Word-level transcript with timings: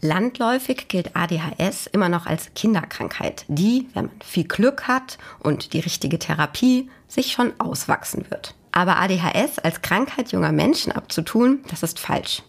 Landläufig 0.00 0.88
gilt 0.88 1.16
ADHS 1.16 1.86
immer 1.86 2.10
noch 2.10 2.26
als 2.26 2.52
Kinderkrankheit, 2.54 3.46
die, 3.48 3.88
wenn 3.94 4.06
man 4.06 4.20
viel 4.22 4.44
Glück 4.44 4.86
hat 4.86 5.16
und 5.40 5.72
die 5.72 5.80
richtige 5.80 6.18
Therapie, 6.18 6.90
sich 7.08 7.32
schon 7.32 7.58
auswachsen 7.58 8.26
wird. 8.28 8.54
Aber 8.70 8.98
ADHS 8.98 9.58
als 9.60 9.80
Krankheit 9.80 10.30
junger 10.30 10.52
Menschen 10.52 10.92
abzutun, 10.92 11.60
das 11.70 11.82
ist 11.82 11.98
falsch. 11.98 12.42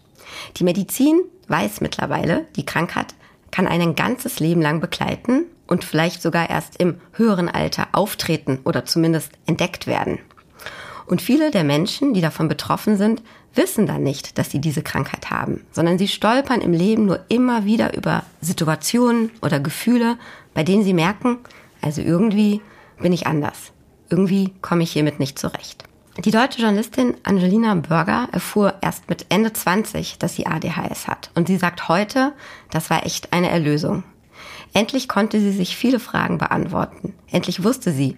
Die 0.58 0.64
Medizin 0.64 1.22
weiß 1.48 1.80
mittlerweile, 1.80 2.46
die 2.56 2.66
Krankheit 2.66 3.14
kann 3.50 3.66
einen 3.66 3.94
ganzes 3.94 4.38
Leben 4.38 4.60
lang 4.60 4.80
begleiten 4.80 5.46
und 5.66 5.82
vielleicht 5.82 6.20
sogar 6.20 6.50
erst 6.50 6.76
im 6.78 7.00
höheren 7.12 7.48
Alter 7.48 7.88
auftreten 7.92 8.58
oder 8.64 8.84
zumindest 8.84 9.32
entdeckt 9.46 9.86
werden. 9.86 10.18
Und 11.06 11.22
viele 11.22 11.50
der 11.50 11.64
Menschen, 11.64 12.14
die 12.14 12.20
davon 12.20 12.48
betroffen 12.48 12.96
sind, 12.96 13.22
wissen 13.54 13.86
dann 13.86 14.02
nicht, 14.02 14.38
dass 14.38 14.50
sie 14.50 14.60
diese 14.60 14.82
Krankheit 14.82 15.30
haben, 15.30 15.64
sondern 15.72 15.98
sie 15.98 16.08
stolpern 16.08 16.60
im 16.60 16.72
Leben 16.72 17.06
nur 17.06 17.20
immer 17.28 17.64
wieder 17.64 17.96
über 17.96 18.24
Situationen 18.40 19.30
oder 19.40 19.60
Gefühle, 19.60 20.18
bei 20.52 20.62
denen 20.62 20.84
sie 20.84 20.94
merken, 20.94 21.38
also 21.80 22.02
irgendwie 22.02 22.60
bin 23.00 23.12
ich 23.12 23.26
anders. 23.26 23.72
Irgendwie 24.08 24.52
komme 24.62 24.82
ich 24.82 24.92
hiermit 24.92 25.20
nicht 25.20 25.38
zurecht. 25.38 25.84
Die 26.24 26.30
deutsche 26.30 26.60
Journalistin 26.60 27.14
Angelina 27.24 27.74
Börger 27.74 28.28
erfuhr 28.32 28.74
erst 28.80 29.08
mit 29.10 29.26
Ende 29.28 29.52
20, 29.52 30.18
dass 30.18 30.34
sie 30.34 30.46
ADHS 30.46 31.08
hat. 31.08 31.30
Und 31.34 31.46
sie 31.46 31.58
sagt 31.58 31.88
heute, 31.88 32.32
das 32.70 32.88
war 32.88 33.04
echt 33.04 33.34
eine 33.34 33.50
Erlösung. 33.50 34.02
Endlich 34.72 35.08
konnte 35.08 35.40
sie 35.40 35.52
sich 35.52 35.76
viele 35.76 36.00
Fragen 36.00 36.38
beantworten. 36.38 37.14
Endlich 37.30 37.64
wusste 37.64 37.92
sie, 37.92 38.16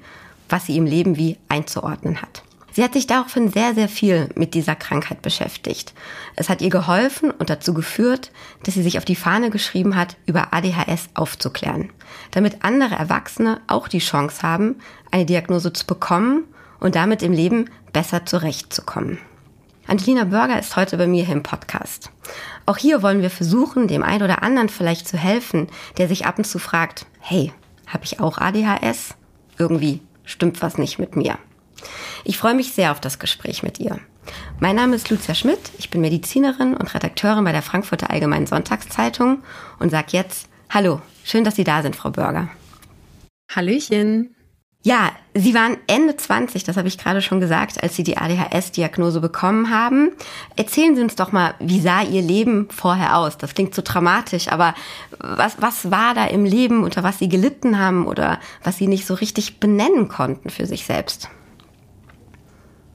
was 0.48 0.66
sie 0.66 0.76
im 0.76 0.86
Leben 0.86 1.16
wie 1.16 1.38
einzuordnen 1.48 2.22
hat. 2.22 2.42
Sie 2.78 2.84
hat 2.84 2.92
sich 2.92 3.08
daraufhin 3.08 3.50
sehr, 3.50 3.74
sehr 3.74 3.88
viel 3.88 4.28
mit 4.36 4.54
dieser 4.54 4.76
Krankheit 4.76 5.20
beschäftigt. 5.20 5.94
Es 6.36 6.48
hat 6.48 6.62
ihr 6.62 6.70
geholfen 6.70 7.32
und 7.32 7.50
dazu 7.50 7.74
geführt, 7.74 8.30
dass 8.62 8.74
sie 8.74 8.84
sich 8.84 8.98
auf 8.98 9.04
die 9.04 9.16
Fahne 9.16 9.50
geschrieben 9.50 9.96
hat, 9.96 10.16
über 10.26 10.54
ADHS 10.54 11.08
aufzuklären, 11.14 11.90
damit 12.30 12.62
andere 12.62 12.94
Erwachsene 12.94 13.60
auch 13.66 13.88
die 13.88 13.98
Chance 13.98 14.42
haben, 14.44 14.76
eine 15.10 15.26
Diagnose 15.26 15.72
zu 15.72 15.86
bekommen 15.86 16.44
und 16.78 16.94
damit 16.94 17.24
im 17.24 17.32
Leben 17.32 17.68
besser 17.92 18.24
zurechtzukommen. 18.26 19.18
Angelina 19.88 20.22
Börger 20.22 20.60
ist 20.60 20.76
heute 20.76 20.98
bei 20.98 21.08
mir 21.08 21.24
hier 21.24 21.34
im 21.34 21.42
Podcast. 21.42 22.12
Auch 22.64 22.76
hier 22.76 23.02
wollen 23.02 23.22
wir 23.22 23.30
versuchen, 23.30 23.88
dem 23.88 24.04
einen 24.04 24.22
oder 24.22 24.44
anderen 24.44 24.68
vielleicht 24.68 25.08
zu 25.08 25.18
helfen, 25.18 25.66
der 25.96 26.06
sich 26.06 26.26
ab 26.26 26.38
und 26.38 26.44
zu 26.44 26.60
fragt, 26.60 27.06
hey, 27.18 27.52
habe 27.88 28.04
ich 28.04 28.20
auch 28.20 28.38
ADHS? 28.38 29.16
Irgendwie 29.58 30.00
stimmt 30.22 30.62
was 30.62 30.78
nicht 30.78 31.00
mit 31.00 31.16
mir. 31.16 31.38
Ich 32.24 32.38
freue 32.38 32.54
mich 32.54 32.72
sehr 32.72 32.92
auf 32.92 33.00
das 33.00 33.18
Gespräch 33.18 33.62
mit 33.62 33.80
ihr. 33.80 33.98
Mein 34.60 34.76
Name 34.76 34.96
ist 34.96 35.10
Lucia 35.10 35.34
Schmidt, 35.34 35.70
ich 35.78 35.90
bin 35.90 36.00
Medizinerin 36.00 36.74
und 36.74 36.94
Redakteurin 36.94 37.44
bei 37.44 37.52
der 37.52 37.62
Frankfurter 37.62 38.10
Allgemeinen 38.10 38.46
Sonntagszeitung 38.46 39.42
und 39.78 39.90
sage 39.90 40.08
jetzt 40.10 40.48
Hallo, 40.70 41.00
schön, 41.24 41.44
dass 41.44 41.56
Sie 41.56 41.64
da 41.64 41.80
sind, 41.80 41.96
Frau 41.96 42.10
Bürger. 42.10 42.48
Hallöchen. 43.50 44.34
Ja, 44.82 45.12
Sie 45.34 45.54
waren 45.54 45.76
Ende 45.86 46.16
20, 46.16 46.62
das 46.62 46.76
habe 46.76 46.88
ich 46.88 46.98
gerade 46.98 47.20
schon 47.22 47.40
gesagt, 47.40 47.82
als 47.82 47.96
Sie 47.96 48.04
die 48.04 48.16
ADHS-Diagnose 48.16 49.20
bekommen 49.20 49.70
haben. 49.70 50.10
Erzählen 50.56 50.94
Sie 50.94 51.02
uns 51.02 51.16
doch 51.16 51.32
mal, 51.32 51.54
wie 51.58 51.80
sah 51.80 52.02
Ihr 52.02 52.22
Leben 52.22 52.68
vorher 52.70 53.16
aus? 53.16 53.38
Das 53.38 53.54
klingt 53.54 53.74
so 53.74 53.82
dramatisch, 53.82 54.48
aber 54.48 54.74
was, 55.18 55.60
was 55.60 55.90
war 55.90 56.14
da 56.14 56.26
im 56.26 56.44
Leben, 56.44 56.84
unter 56.84 57.02
was 57.02 57.18
Sie 57.18 57.28
gelitten 57.28 57.78
haben 57.78 58.06
oder 58.06 58.38
was 58.62 58.76
Sie 58.76 58.86
nicht 58.86 59.06
so 59.06 59.14
richtig 59.14 59.58
benennen 59.58 60.08
konnten 60.08 60.50
für 60.50 60.66
sich 60.66 60.84
selbst? 60.84 61.28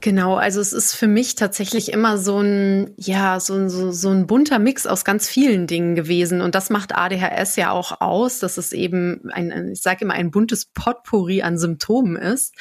Genau, 0.04 0.34
also 0.34 0.60
es 0.60 0.74
ist 0.74 0.94
für 0.94 1.06
mich 1.06 1.34
tatsächlich 1.34 1.90
immer 1.90 2.18
so 2.18 2.38
ein, 2.38 2.92
ja, 2.98 3.40
so 3.40 3.54
ein, 3.54 3.70
so, 3.70 3.90
so 3.90 4.10
ein 4.10 4.26
bunter 4.26 4.58
Mix 4.58 4.86
aus 4.86 5.02
ganz 5.02 5.26
vielen 5.26 5.66
Dingen 5.66 5.94
gewesen. 5.94 6.42
Und 6.42 6.54
das 6.54 6.68
macht 6.68 6.94
ADHS 6.94 7.56
ja 7.56 7.70
auch 7.70 8.02
aus, 8.02 8.38
dass 8.38 8.58
es 8.58 8.74
eben 8.74 9.30
ein, 9.32 9.70
ich 9.72 9.80
sage 9.80 10.04
immer, 10.04 10.12
ein 10.12 10.30
buntes 10.30 10.66
Potpourri 10.66 11.40
an 11.40 11.56
Symptomen 11.56 12.16
ist. 12.16 12.54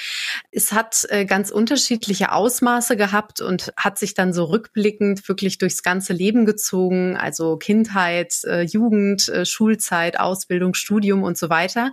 Es 0.52 0.72
hat 0.72 1.06
äh, 1.10 1.26
ganz 1.26 1.52
unterschiedliche 1.52 2.32
Ausmaße 2.32 2.96
gehabt 2.96 3.42
und 3.42 3.74
hat 3.76 4.00
sich 4.00 4.14
dann 4.14 4.32
so 4.32 4.46
rückblickend 4.46 5.28
wirklich 5.28 5.58
durchs 5.58 5.84
ganze 5.84 6.14
Leben 6.14 6.46
gezogen, 6.46 7.18
also 7.18 7.58
Kindheit, 7.58 8.36
äh, 8.46 8.62
Jugend, 8.62 9.28
äh, 9.28 9.46
Schulzeit, 9.46 10.18
Ausbildung, 10.18 10.76
Studium 10.76 11.24
und 11.24 11.38
so 11.38 11.50
weiter, 11.50 11.92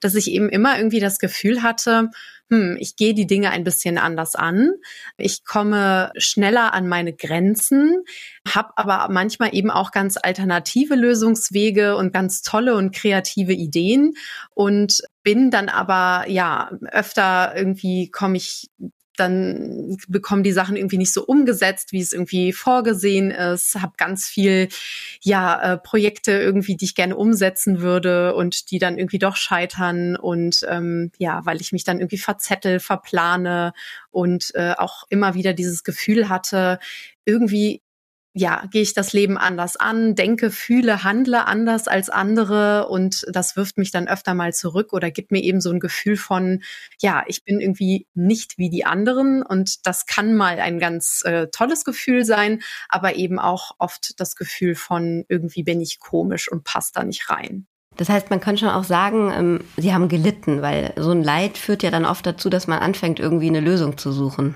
dass 0.00 0.16
ich 0.16 0.28
eben 0.32 0.48
immer 0.48 0.76
irgendwie 0.76 0.98
das 0.98 1.20
Gefühl 1.20 1.62
hatte, 1.62 2.10
hm, 2.50 2.76
ich 2.80 2.96
gehe 2.96 3.14
die 3.14 3.26
Dinge 3.26 3.50
ein 3.50 3.64
bisschen 3.64 3.98
anders 3.98 4.34
an, 4.34 4.72
ich 5.16 5.44
komme 5.44 6.12
schneller 6.16 6.72
an 6.72 6.88
meine 6.88 7.12
Grenzen, 7.12 8.04
habe 8.46 8.70
aber 8.76 9.08
manchmal 9.12 9.54
eben 9.54 9.70
auch 9.70 9.90
ganz 9.90 10.16
alternative 10.20 10.94
Lösungswege 10.94 11.96
und 11.96 12.12
ganz 12.12 12.42
tolle 12.42 12.74
und 12.74 12.94
kreative 12.94 13.52
Ideen 13.52 14.14
und 14.54 15.02
bin 15.22 15.50
dann 15.50 15.68
aber 15.68 16.28
ja 16.28 16.70
öfter 16.90 17.54
irgendwie 17.54 18.10
komme 18.10 18.38
ich 18.38 18.70
dann 19.18 19.96
bekommen 20.08 20.42
die 20.42 20.52
Sachen 20.52 20.76
irgendwie 20.76 20.98
nicht 20.98 21.12
so 21.12 21.24
umgesetzt, 21.24 21.92
wie 21.92 22.00
es 22.00 22.12
irgendwie 22.12 22.52
vorgesehen 22.52 23.30
ist, 23.30 23.74
habe 23.76 23.94
ganz 23.96 24.26
viel 24.26 24.68
ja 25.20 25.74
äh, 25.74 25.78
Projekte 25.78 26.32
irgendwie, 26.32 26.76
die 26.76 26.86
ich 26.86 26.94
gerne 26.94 27.16
umsetzen 27.16 27.80
würde 27.80 28.34
und 28.34 28.70
die 28.70 28.78
dann 28.78 28.98
irgendwie 28.98 29.18
doch 29.18 29.36
scheitern. 29.36 30.16
Und 30.16 30.66
ähm, 30.68 31.12
ja, 31.18 31.44
weil 31.44 31.60
ich 31.60 31.72
mich 31.72 31.84
dann 31.84 31.98
irgendwie 31.98 32.18
verzettel, 32.18 32.80
verplane 32.80 33.72
und 34.10 34.54
äh, 34.54 34.74
auch 34.76 35.04
immer 35.08 35.34
wieder 35.34 35.52
dieses 35.52 35.84
Gefühl 35.84 36.28
hatte, 36.28 36.78
irgendwie 37.24 37.82
ja, 38.38 38.64
gehe 38.70 38.82
ich 38.82 38.94
das 38.94 39.12
Leben 39.12 39.36
anders 39.36 39.76
an, 39.76 40.14
denke, 40.14 40.50
fühle, 40.50 41.02
handle 41.02 41.46
anders 41.46 41.88
als 41.88 42.08
andere 42.08 42.88
und 42.88 43.26
das 43.32 43.56
wirft 43.56 43.78
mich 43.78 43.90
dann 43.90 44.06
öfter 44.06 44.34
mal 44.34 44.52
zurück 44.52 44.92
oder 44.92 45.10
gibt 45.10 45.32
mir 45.32 45.42
eben 45.42 45.60
so 45.60 45.70
ein 45.70 45.80
Gefühl 45.80 46.16
von, 46.16 46.62
ja, 47.00 47.24
ich 47.26 47.44
bin 47.44 47.60
irgendwie 47.60 48.06
nicht 48.14 48.56
wie 48.56 48.70
die 48.70 48.84
anderen 48.84 49.42
und 49.42 49.86
das 49.86 50.06
kann 50.06 50.34
mal 50.34 50.60
ein 50.60 50.78
ganz 50.78 51.22
äh, 51.24 51.48
tolles 51.48 51.84
Gefühl 51.84 52.24
sein, 52.24 52.60
aber 52.88 53.16
eben 53.16 53.40
auch 53.40 53.72
oft 53.78 54.20
das 54.20 54.36
Gefühl 54.36 54.76
von, 54.76 55.24
irgendwie 55.28 55.64
bin 55.64 55.80
ich 55.80 55.98
komisch 55.98 56.50
und 56.50 56.62
passt 56.62 56.96
da 56.96 57.02
nicht 57.02 57.28
rein. 57.30 57.66
Das 57.96 58.08
heißt, 58.08 58.30
man 58.30 58.38
kann 58.38 58.56
schon 58.56 58.68
auch 58.68 58.84
sagen, 58.84 59.32
ähm, 59.34 59.60
sie 59.76 59.92
haben 59.92 60.08
gelitten, 60.08 60.62
weil 60.62 60.92
so 60.96 61.10
ein 61.10 61.24
Leid 61.24 61.58
führt 61.58 61.82
ja 61.82 61.90
dann 61.90 62.04
oft 62.04 62.24
dazu, 62.24 62.48
dass 62.48 62.68
man 62.68 62.78
anfängt, 62.78 63.18
irgendwie 63.18 63.48
eine 63.48 63.60
Lösung 63.60 63.98
zu 63.98 64.12
suchen. 64.12 64.54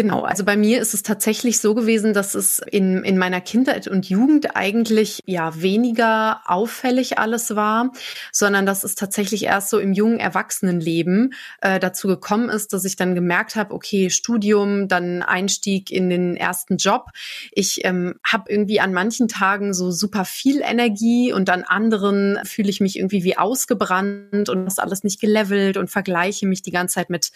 Genau, 0.00 0.22
also 0.22 0.46
bei 0.46 0.56
mir 0.56 0.80
ist 0.80 0.94
es 0.94 1.02
tatsächlich 1.02 1.60
so 1.60 1.74
gewesen, 1.74 2.14
dass 2.14 2.34
es 2.34 2.58
in, 2.70 3.04
in 3.04 3.18
meiner 3.18 3.42
Kindheit 3.42 3.86
und 3.86 4.08
Jugend 4.08 4.56
eigentlich 4.56 5.20
ja 5.26 5.60
weniger 5.60 6.40
auffällig 6.46 7.18
alles 7.18 7.54
war, 7.54 7.92
sondern 8.32 8.64
dass 8.64 8.82
es 8.82 8.94
tatsächlich 8.94 9.44
erst 9.44 9.68
so 9.68 9.78
im 9.78 9.92
jungen 9.92 10.18
Erwachsenenleben 10.18 11.34
äh, 11.60 11.78
dazu 11.78 12.08
gekommen 12.08 12.48
ist, 12.48 12.72
dass 12.72 12.86
ich 12.86 12.96
dann 12.96 13.14
gemerkt 13.14 13.56
habe, 13.56 13.74
okay, 13.74 14.08
Studium, 14.08 14.88
dann 14.88 15.20
Einstieg 15.20 15.90
in 15.90 16.08
den 16.08 16.34
ersten 16.34 16.78
Job. 16.78 17.10
Ich 17.52 17.84
ähm, 17.84 18.14
habe 18.24 18.50
irgendwie 18.50 18.80
an 18.80 18.94
manchen 18.94 19.28
Tagen 19.28 19.74
so 19.74 19.90
super 19.90 20.24
viel 20.24 20.62
Energie 20.62 21.30
und 21.30 21.50
an 21.50 21.62
anderen 21.62 22.38
fühle 22.44 22.70
ich 22.70 22.80
mich 22.80 22.96
irgendwie 22.96 23.22
wie 23.22 23.36
ausgebrannt 23.36 24.48
und 24.48 24.64
das 24.64 24.78
alles 24.78 25.04
nicht 25.04 25.20
gelevelt 25.20 25.76
und 25.76 25.90
vergleiche 25.90 26.46
mich 26.46 26.62
die 26.62 26.72
ganze 26.72 26.94
Zeit 26.94 27.10
mit 27.10 27.32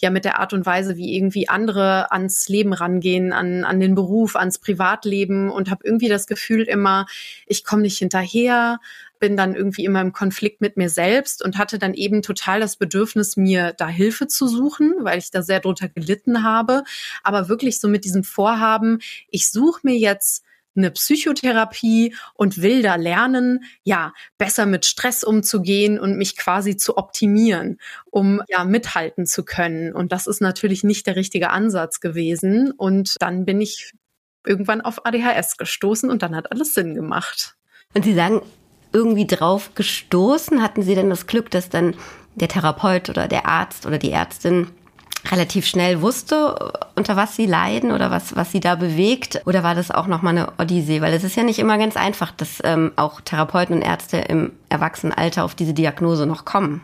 ja 0.00 0.08
mit 0.08 0.24
der 0.24 0.40
Art 0.40 0.54
und 0.54 0.64
Weise, 0.64 0.96
wie 0.96 1.14
irgendwie 1.14 1.50
andere 1.50 2.05
ans 2.12 2.48
Leben 2.48 2.72
rangehen, 2.72 3.32
an, 3.32 3.64
an 3.64 3.80
den 3.80 3.94
Beruf, 3.94 4.36
ans 4.36 4.58
Privatleben 4.58 5.50
und 5.50 5.70
habe 5.70 5.84
irgendwie 5.84 6.08
das 6.08 6.26
Gefühl 6.26 6.62
immer, 6.62 7.06
ich 7.46 7.64
komme 7.64 7.82
nicht 7.82 7.98
hinterher, 7.98 8.80
bin 9.18 9.36
dann 9.36 9.54
irgendwie 9.54 9.84
immer 9.84 10.00
im 10.00 10.12
Konflikt 10.12 10.60
mit 10.60 10.76
mir 10.76 10.90
selbst 10.90 11.42
und 11.42 11.58
hatte 11.58 11.78
dann 11.78 11.94
eben 11.94 12.22
total 12.22 12.60
das 12.60 12.76
Bedürfnis, 12.76 13.36
mir 13.36 13.72
da 13.76 13.88
Hilfe 13.88 14.26
zu 14.26 14.46
suchen, 14.46 14.94
weil 15.00 15.18
ich 15.18 15.30
da 15.30 15.42
sehr 15.42 15.60
drunter 15.60 15.88
gelitten 15.88 16.42
habe. 16.42 16.84
Aber 17.22 17.48
wirklich 17.48 17.80
so 17.80 17.88
mit 17.88 18.04
diesem 18.04 18.24
Vorhaben, 18.24 18.98
ich 19.30 19.50
suche 19.50 19.80
mir 19.84 19.96
jetzt 19.96 20.44
eine 20.76 20.90
Psychotherapie 20.90 22.14
und 22.34 22.62
will 22.62 22.82
da 22.82 22.96
lernen, 22.96 23.64
ja, 23.84 24.12
besser 24.38 24.66
mit 24.66 24.86
Stress 24.86 25.24
umzugehen 25.24 25.98
und 25.98 26.16
mich 26.16 26.36
quasi 26.36 26.76
zu 26.76 26.96
optimieren, 26.96 27.78
um 28.10 28.42
ja 28.48 28.64
mithalten 28.64 29.26
zu 29.26 29.44
können. 29.44 29.94
Und 29.94 30.12
das 30.12 30.26
ist 30.26 30.40
natürlich 30.40 30.84
nicht 30.84 31.06
der 31.06 31.16
richtige 31.16 31.50
Ansatz 31.50 32.00
gewesen. 32.00 32.72
Und 32.72 33.16
dann 33.20 33.44
bin 33.44 33.60
ich 33.60 33.92
irgendwann 34.44 34.80
auf 34.80 35.04
ADHS 35.04 35.56
gestoßen 35.56 36.10
und 36.10 36.22
dann 36.22 36.36
hat 36.36 36.52
alles 36.52 36.74
Sinn 36.74 36.94
gemacht. 36.94 37.56
Und 37.94 38.04
Sie 38.04 38.14
sagen, 38.14 38.42
irgendwie 38.92 39.26
drauf 39.26 39.74
gestoßen? 39.74 40.62
Hatten 40.62 40.82
Sie 40.82 40.94
denn 40.94 41.10
das 41.10 41.26
Glück, 41.26 41.50
dass 41.50 41.68
dann 41.68 41.94
der 42.34 42.48
Therapeut 42.48 43.10
oder 43.10 43.28
der 43.28 43.46
Arzt 43.46 43.86
oder 43.86 43.98
die 43.98 44.12
Ärztin 44.12 44.68
relativ 45.30 45.66
schnell 45.66 46.02
wusste, 46.02 46.72
unter 46.94 47.16
was 47.16 47.36
sie 47.36 47.46
leiden 47.46 47.92
oder 47.92 48.10
was, 48.10 48.36
was 48.36 48.52
sie 48.52 48.60
da 48.60 48.74
bewegt? 48.74 49.42
Oder 49.46 49.62
war 49.62 49.74
das 49.74 49.90
auch 49.90 50.06
nochmal 50.06 50.36
eine 50.36 50.52
Odyssee? 50.58 51.00
Weil 51.00 51.14
es 51.14 51.24
ist 51.24 51.36
ja 51.36 51.42
nicht 51.42 51.58
immer 51.58 51.78
ganz 51.78 51.96
einfach, 51.96 52.30
dass 52.30 52.60
ähm, 52.64 52.92
auch 52.96 53.20
Therapeuten 53.20 53.76
und 53.76 53.82
Ärzte 53.82 54.18
im 54.18 54.52
Erwachsenenalter 54.68 55.44
auf 55.44 55.54
diese 55.54 55.74
Diagnose 55.74 56.26
noch 56.26 56.44
kommen. 56.44 56.82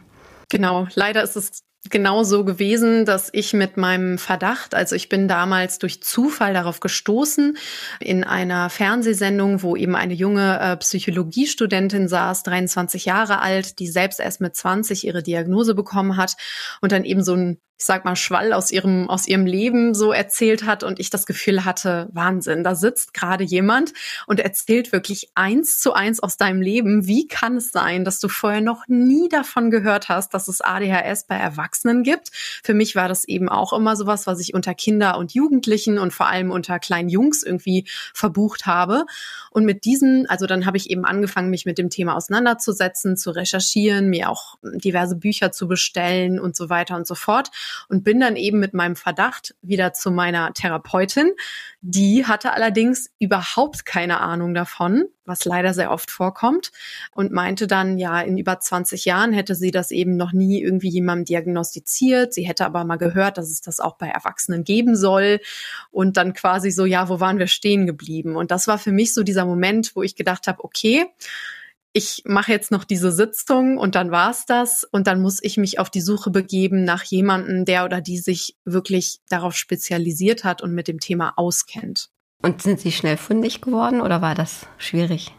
Genau, 0.51 0.87
leider 0.95 1.23
ist 1.23 1.37
es 1.37 1.63
genau 1.91 2.23
so 2.23 2.45
gewesen, 2.45 3.05
dass 3.05 3.29
ich 3.33 3.53
mit 3.55 3.77
meinem 3.77 4.19
Verdacht, 4.19 4.75
also 4.75 4.95
ich 4.95 5.09
bin 5.09 5.27
damals 5.27 5.79
durch 5.79 6.03
Zufall 6.03 6.55
darauf 6.55 6.81
gestoßen, 6.81 7.57
in 7.99 8.25
einer 8.25 8.71
Fernsehsendung, 8.71 9.63
wo 9.63 9.75
eben 9.75 9.97
eine 9.97 10.15
junge 10.15 10.61
äh, 10.61 10.77
Psychologiestudentin 10.77 12.09
saß, 12.09 12.45
23 12.45 13.05
Jahre 13.05 13.41
alt, 13.41 13.79
die 13.79 13.89
selbst 13.89 14.21
erst 14.21 14.41
mit 14.41 14.55
20 14.55 15.07
ihre 15.07 15.23
Diagnose 15.23 15.75
bekommen 15.75 16.17
hat 16.17 16.35
und 16.81 16.93
dann 16.93 17.05
eben 17.05 17.25
so 17.25 17.35
ein 17.35 17.59
ich 17.83 17.87
sag 17.87 18.05
mal, 18.05 18.15
Schwall 18.15 18.53
aus 18.53 18.71
ihrem, 18.71 19.11
aus 19.11 19.27
ihrem 19.27 19.45
Leben 19.45 19.93
so 19.93 20.13
erzählt 20.13 20.65
hat 20.65 20.85
und 20.85 21.01
ich 21.01 21.11
das 21.11 21.27
Gefühl 21.27 21.65
hatte, 21.65 22.09
Wahnsinn, 22.13 22.63
da 22.63 22.77
sitzt 22.77 23.13
gerade 23.13 23.43
jemand 23.43 23.93
und 24.29 24.39
erzählt 24.39 24.93
wirklich 24.93 25.33
eins 25.35 25.81
zu 25.81 25.93
eins 25.93 26.21
aus 26.21 26.37
deinem 26.37 26.63
Leben. 26.63 27.09
Wie 27.09 27.27
kann 27.27 27.57
es 27.57 27.73
sein, 27.73 28.05
dass 28.05 28.21
du 28.21 28.29
vorher 28.29 28.61
noch 28.61 28.87
nie 28.87 29.29
davon 29.29 29.73
gehört 29.73 30.09
hast, 30.09 30.33
dass 30.33 30.47
es 30.47 30.61
ADHS 30.61 31.27
bei 31.27 31.35
Erwachsenen 31.35 32.05
gibt? 32.05 32.31
Für 32.63 32.73
mich 32.73 32.95
war 32.95 33.09
das 33.09 33.25
eben 33.25 33.49
auch 33.49 33.73
immer 33.73 33.97
sowas, 33.97 34.29
was 34.29 34.39
ich 34.39 34.55
unter 34.55 34.75
Kinder 34.75 35.19
und 35.19 35.35
Jugendlichen 35.35 35.99
und 35.99 36.13
vor 36.13 36.29
allem 36.29 36.53
unter 36.53 36.79
kleinen 36.79 37.09
Jungs 37.09 37.43
irgendwie 37.43 37.89
verbucht 38.15 38.65
habe. 38.65 39.07
Und 39.51 39.65
mit 39.65 39.85
diesen, 39.87 40.31
also 40.31 40.47
dann 40.47 40.67
habe 40.67 40.77
ich 40.77 40.89
eben 40.89 41.05
angefangen, 41.05 41.51
mich 41.51 41.67
mit 41.67 41.79
dem 41.79 41.91
Thema 41.91 42.15
auseinanderzusetzen, 42.15 43.17
zu 43.17 43.33
recherchieren, 43.33 44.09
mir 44.09 44.31
auch 44.31 44.55
diverse 44.63 45.17
Bücher 45.17 45.51
zu 45.51 45.67
bestellen 45.67 46.39
und 46.39 46.55
so 46.55 46.71
weiter 46.71 46.95
und 46.95 47.09
so 47.09 47.17
fort 47.17 47.51
und 47.89 48.05
bin 48.05 48.21
dann 48.21 48.37
eben 48.37 48.59
mit 48.59 48.75
meinem 48.75 48.97
Verdacht 48.97 49.55
wieder 49.63 49.93
zu 49.93 50.11
meiner 50.11 50.53
Therapeutin. 50.53 51.33
Die 51.81 52.27
hatte 52.27 52.53
allerdings 52.53 53.11
überhaupt 53.19 53.85
keine 53.85 54.21
Ahnung 54.21 54.55
davon, 54.55 55.07
was 55.25 55.45
leider 55.45 55.75
sehr 55.75 55.91
oft 55.91 56.11
vorkommt 56.11 56.73
und 57.13 57.33
meinte 57.33 57.67
dann, 57.67 57.99
ja, 57.99 58.21
in 58.21 58.39
über 58.39 58.59
20 58.59 59.05
Jahren 59.05 59.33
hätte 59.33 59.55
sie 59.55 59.71
das 59.71 59.91
eben 59.91 60.17
noch 60.17 60.33
nie 60.33 60.63
irgendwie 60.63 60.89
jemandem 60.91 61.25
diagnostiziert. 61.25 62.35
Sie 62.35 62.47
hätte 62.47 62.67
aber 62.67 62.85
mal 62.85 62.97
gehört, 62.97 63.39
dass 63.39 63.51
es 63.51 63.61
das 63.61 63.81
auch 63.81 63.97
bei 63.97 64.09
Erwachsenen 64.09 64.65
geben 64.65 64.97
soll 64.97 65.41
und 65.91 66.17
dann 66.17 66.33
quasi 66.35 66.71
so, 66.71 66.85
ja, 66.85 67.09
wo 67.09 67.21
waren 67.21 67.39
wir 67.39 67.47
stehen 67.47 67.87
geblieben? 67.87 68.37
Und 68.37 68.51
das 68.51 68.67
war 68.67 68.79
für 68.79 68.93
mich 68.93 69.15
so 69.15 69.23
dieser 69.23 69.45
Moment, 69.45 69.95
wo 69.95 70.03
ich 70.03 70.17
gedacht 70.17 70.47
habe, 70.47 70.65
okay, 70.65 71.07
ich 71.93 72.23
mache 72.25 72.53
jetzt 72.53 72.71
noch 72.71 72.85
diese 72.85 73.13
Sitzung 73.13 73.77
und 73.77 73.95
dann 73.95 74.11
war's 74.11 74.47
das 74.47 74.85
und 74.91 75.07
dann 75.07 75.21
muss 75.21 75.43
ich 75.43 75.57
mich 75.57 75.79
auf 75.79 75.91
die 75.91 76.01
Suche 76.01 76.31
begeben 76.31 76.85
nach 76.85 77.03
jemandem, 77.05 77.65
der 77.65 77.85
oder 77.85 78.01
die 78.01 78.19
sich 78.19 78.57
wirklich 78.65 79.21
darauf 79.29 79.55
spezialisiert 79.55 80.45
hat 80.45 80.63
und 80.63 80.73
mit 80.73 80.89
dem 80.89 81.01
Thema 81.01 81.35
auskennt. 81.37 82.09
Und 82.43 82.63
sind 82.63 82.81
Sie 82.81 82.93
schnell 82.93 83.17
fundig 83.17 83.61
geworden 83.61 84.01
oder 84.01 84.23
war 84.23 84.35
das 84.35 84.67
schwierig? 84.79 85.33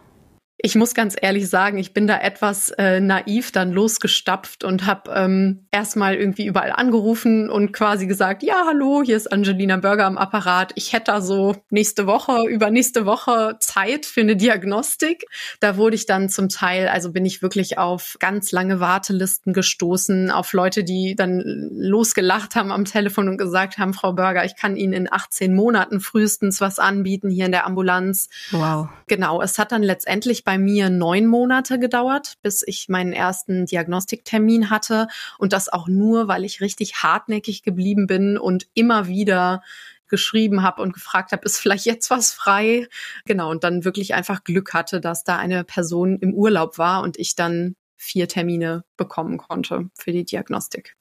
Ich 0.66 0.76
muss 0.76 0.94
ganz 0.94 1.18
ehrlich 1.22 1.50
sagen, 1.50 1.78
ich 1.78 1.94
bin 1.94 2.08
da 2.08 2.18
etwas 2.22 2.70
äh, 2.78 3.02
naiv 3.02 3.52
dann 3.52 3.74
losgestapft 3.74 4.64
und 4.64 4.86
habe 4.86 5.12
ähm, 5.14 5.68
erstmal 5.72 6.16
irgendwie 6.16 6.46
überall 6.46 6.72
angerufen 6.72 7.50
und 7.50 7.74
quasi 7.74 8.08
gesagt, 8.08 8.44
ja, 8.44 8.64
hallo, 8.66 9.04
hier 9.04 9.18
ist 9.18 9.30
Angelina 9.30 9.76
Burger 9.76 10.06
am 10.06 10.18
Apparat. 10.18 10.72
Ich 10.76 10.94
hätte 10.94 11.12
da 11.12 11.20
so 11.20 11.58
nächste 11.70 12.08
Woche, 12.08 12.48
übernächste 12.48 13.06
Woche 13.06 13.58
Zeit 13.60 14.06
für 14.06 14.22
eine 14.22 14.38
Diagnostik. 14.38 15.26
Da 15.60 15.76
wurde 15.76 15.98
ich 15.98 16.06
dann 16.06 16.30
zum 16.30 16.48
Teil, 16.48 16.88
also 16.88 17.12
bin 17.12 17.26
ich 17.26 17.42
wirklich 17.42 17.78
auf 17.78 18.16
ganz 18.20 18.54
lange 18.54 18.80
Wartelisten 18.80 19.52
gestoßen, 19.52 20.32
auf 20.32 20.54
Leute, 20.54 20.86
die 20.86 21.16
dann 21.18 21.42
losgelacht 21.74 22.56
haben 22.56 22.72
am 22.72 22.86
Telefon 22.86 23.28
und 23.28 23.38
gesagt 23.38 23.80
haben, 23.80 23.94
Frau 23.94 24.14
Burger, 24.14 24.46
ich 24.46 24.56
kann 24.56 24.78
Ihnen 24.78 24.94
in 24.94 25.12
18 25.12 25.54
Monaten 25.54 26.00
frühestens 26.00 26.62
was 26.62 26.80
anbieten 26.80 27.30
hier 27.30 27.48
in 27.48 27.52
der 27.52 27.66
Ambulanz. 27.66 28.30
Wow. 28.52 28.88
Genau, 29.08 29.42
es 29.42 29.60
hat 29.60 29.74
dann 29.74 29.84
letztendlich 29.84 30.46
bei 30.46 30.53
bei 30.54 30.60
mir 30.60 30.92
neun 30.92 31.26
Monate 31.26 31.80
gedauert, 31.80 32.36
bis 32.44 32.62
ich 32.64 32.88
meinen 32.88 33.12
ersten 33.12 33.66
Diagnostiktermin 33.66 34.70
hatte. 34.70 35.08
Und 35.40 35.52
das 35.52 35.68
auch 35.68 35.88
nur, 35.88 36.28
weil 36.28 36.46
ich 36.46 36.62
richtig 36.62 36.98
hartnäckig 36.98 37.64
geblieben 37.64 38.06
bin 38.06 38.38
und 38.38 38.68
immer 38.76 39.08
wieder 39.08 39.64
geschrieben 40.10 40.62
habe 40.62 40.84
und 40.84 40.94
gefragt 40.94 41.32
habe, 41.32 41.44
ist 41.44 41.58
vielleicht 41.58 41.86
jetzt 41.86 42.12
was 42.12 42.34
frei? 42.34 42.88
Genau, 43.26 43.50
und 43.50 43.64
dann 43.64 43.84
wirklich 43.84 44.14
einfach 44.14 44.44
Glück 44.44 44.76
hatte, 44.76 45.02
dass 45.02 45.24
da 45.24 45.38
eine 45.38 45.64
Person 45.64 46.20
im 46.20 46.36
Urlaub 46.36 46.78
war 46.78 47.02
und 47.02 47.18
ich 47.18 47.34
dann 47.34 47.76
vier 47.98 48.28
Termine 48.28 48.84
bekommen 48.96 49.40
konnte 49.40 49.90
für 49.96 50.12
die 50.12 50.24
Diagnostik. 50.24 50.96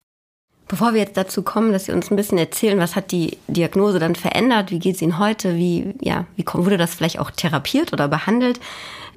Bevor 0.73 0.95
wir 0.95 1.01
jetzt 1.01 1.19
dazu 1.19 1.43
kommen, 1.43 1.75
dass 1.75 1.85
Sie 1.85 1.93
uns 1.93 2.11
ein 2.11 2.17
bisschen 2.17 2.39
erzählen, 2.39 2.79
was 2.79 2.97
hat 2.97 3.13
die 3.13 3.37
Diagnose 3.47 3.99
dann 3.99 4.15
verändert, 4.15 4.71
wie 4.71 4.79
geht 4.79 4.95
es 4.95 5.03
Ihnen 5.03 5.19
heute, 5.19 5.55
wie, 5.57 5.93
ja, 6.01 6.25
wie 6.35 6.47
wurde 6.51 6.79
das 6.79 6.95
vielleicht 6.95 7.19
auch 7.19 7.31
therapiert 7.31 7.93
oder 7.93 8.09
behandelt? 8.09 8.59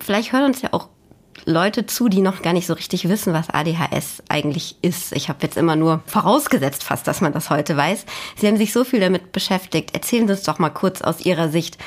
Vielleicht 0.03 0.33
hören 0.33 0.43
uns 0.43 0.61
ja 0.61 0.73
auch 0.73 0.89
Leute 1.45 1.85
zu, 1.85 2.09
die 2.09 2.19
noch 2.19 2.41
gar 2.41 2.51
nicht 2.51 2.67
so 2.67 2.73
richtig 2.73 3.07
wissen, 3.07 3.31
was 3.31 3.49
ADHS 3.51 4.21
eigentlich 4.27 4.75
ist. 4.81 5.13
Ich 5.15 5.29
habe 5.29 5.39
jetzt 5.43 5.55
immer 5.55 5.77
nur 5.77 6.03
vorausgesetzt 6.07 6.83
fast, 6.83 7.07
dass 7.07 7.21
man 7.21 7.31
das 7.31 7.49
heute 7.49 7.77
weiß. 7.77 8.05
Sie 8.35 8.47
haben 8.47 8.57
sich 8.57 8.73
so 8.73 8.83
viel 8.83 8.99
damit 8.99 9.31
beschäftigt. 9.31 9.93
Erzählen 9.93 10.27
Sie 10.27 10.33
uns 10.33 10.43
doch 10.43 10.59
mal 10.59 10.71
kurz 10.71 11.01
aus 11.01 11.21
Ihrer 11.25 11.47
Sicht, 11.47 11.77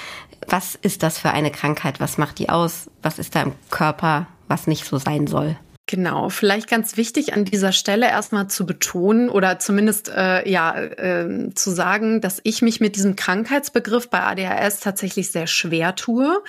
was 0.47 0.77
ist 0.77 1.03
das 1.03 1.19
für 1.19 1.33
eine 1.33 1.51
Krankheit? 1.51 2.01
Was 2.01 2.17
macht 2.17 2.39
die 2.39 2.49
aus? 2.49 2.89
Was 3.03 3.19
ist 3.19 3.35
da 3.35 3.43
im 3.43 3.53
Körper, 3.69 4.29
was 4.47 4.67
nicht 4.67 4.87
so 4.87 4.97
sein 4.97 5.27
soll? 5.27 5.59
Genau, 5.91 6.29
vielleicht 6.29 6.69
ganz 6.69 6.99
wichtig 6.99 7.33
an 7.33 7.47
dieser 7.47 7.73
Stelle 7.73 8.09
erstmal 8.09 8.47
zu 8.49 8.67
betonen 8.67 9.31
oder 9.31 9.59
zumindest 9.59 10.11
äh, 10.15 10.47
ja 10.47 10.79
äh, 10.79 11.49
zu 11.55 11.71
sagen, 11.71 12.21
dass 12.21 12.41
ich 12.43 12.61
mich 12.61 12.79
mit 12.79 12.95
diesem 12.95 13.17
Krankheitsbegriff 13.17 14.11
bei 14.11 14.21
ADHS 14.21 14.81
tatsächlich 14.81 15.33
sehr 15.33 15.47
schwer 15.47 15.95
tue. 15.95 16.43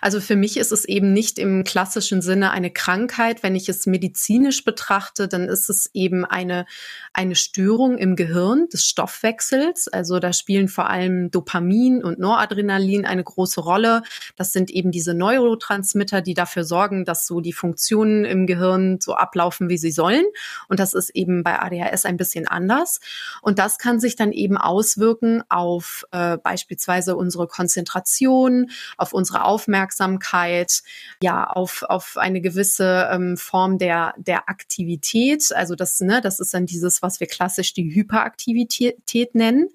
Also 0.00 0.20
für 0.20 0.34
mich 0.34 0.56
ist 0.56 0.72
es 0.72 0.84
eben 0.84 1.12
nicht 1.12 1.38
im 1.38 1.62
klassischen 1.62 2.20
Sinne 2.20 2.50
eine 2.50 2.72
Krankheit. 2.72 3.44
Wenn 3.44 3.54
ich 3.54 3.68
es 3.68 3.86
medizinisch 3.86 4.64
betrachte, 4.64 5.28
dann 5.28 5.48
ist 5.48 5.70
es 5.70 5.90
eben 5.94 6.24
eine 6.24 6.66
eine 7.12 7.36
Störung 7.36 7.96
im 7.96 8.16
Gehirn 8.16 8.68
des 8.72 8.86
Stoffwechsels. 8.86 9.86
Also 9.86 10.18
da 10.18 10.32
spielen 10.32 10.66
vor 10.66 10.90
allem 10.90 11.30
Dopamin 11.30 12.02
und 12.02 12.18
Noradrenalin 12.18 13.04
eine 13.04 13.22
große 13.22 13.60
Rolle. 13.60 14.02
Das 14.34 14.52
sind 14.52 14.68
eben 14.72 14.90
diese 14.90 15.14
Neurotransmitter, 15.14 16.22
die 16.22 16.34
dafür 16.34 16.64
sorgen, 16.64 17.04
dass 17.04 17.28
so 17.28 17.40
die 17.40 17.52
Funktionen 17.52 18.24
im 18.24 18.48
Gehirn 18.48 18.79
Gehirn 18.80 18.98
so 19.00 19.14
ablaufen, 19.14 19.68
wie 19.68 19.78
sie 19.78 19.90
sollen. 19.90 20.24
Und 20.68 20.80
das 20.80 20.94
ist 20.94 21.10
eben 21.10 21.42
bei 21.42 21.58
ADHS 21.60 22.04
ein 22.04 22.16
bisschen 22.16 22.46
anders. 22.48 23.00
Und 23.42 23.58
das 23.58 23.78
kann 23.78 24.00
sich 24.00 24.16
dann 24.16 24.32
eben 24.32 24.56
auswirken 24.56 25.42
auf 25.48 26.04
äh, 26.12 26.38
beispielsweise 26.38 27.16
unsere 27.16 27.46
Konzentration, 27.46 28.70
auf 28.96 29.12
unsere 29.12 29.44
Aufmerksamkeit, 29.44 30.82
ja, 31.22 31.44
auf, 31.44 31.82
auf 31.88 32.16
eine 32.16 32.40
gewisse 32.40 33.08
ähm, 33.12 33.36
Form 33.36 33.78
der, 33.78 34.14
der 34.16 34.48
Aktivität. 34.48 35.52
Also 35.54 35.74
das, 35.74 36.00
ne, 36.00 36.20
das 36.20 36.40
ist 36.40 36.54
dann 36.54 36.66
dieses, 36.66 37.02
was 37.02 37.20
wir 37.20 37.26
klassisch 37.26 37.72
die 37.74 37.94
Hyperaktivität 37.94 39.34
nennen. 39.34 39.68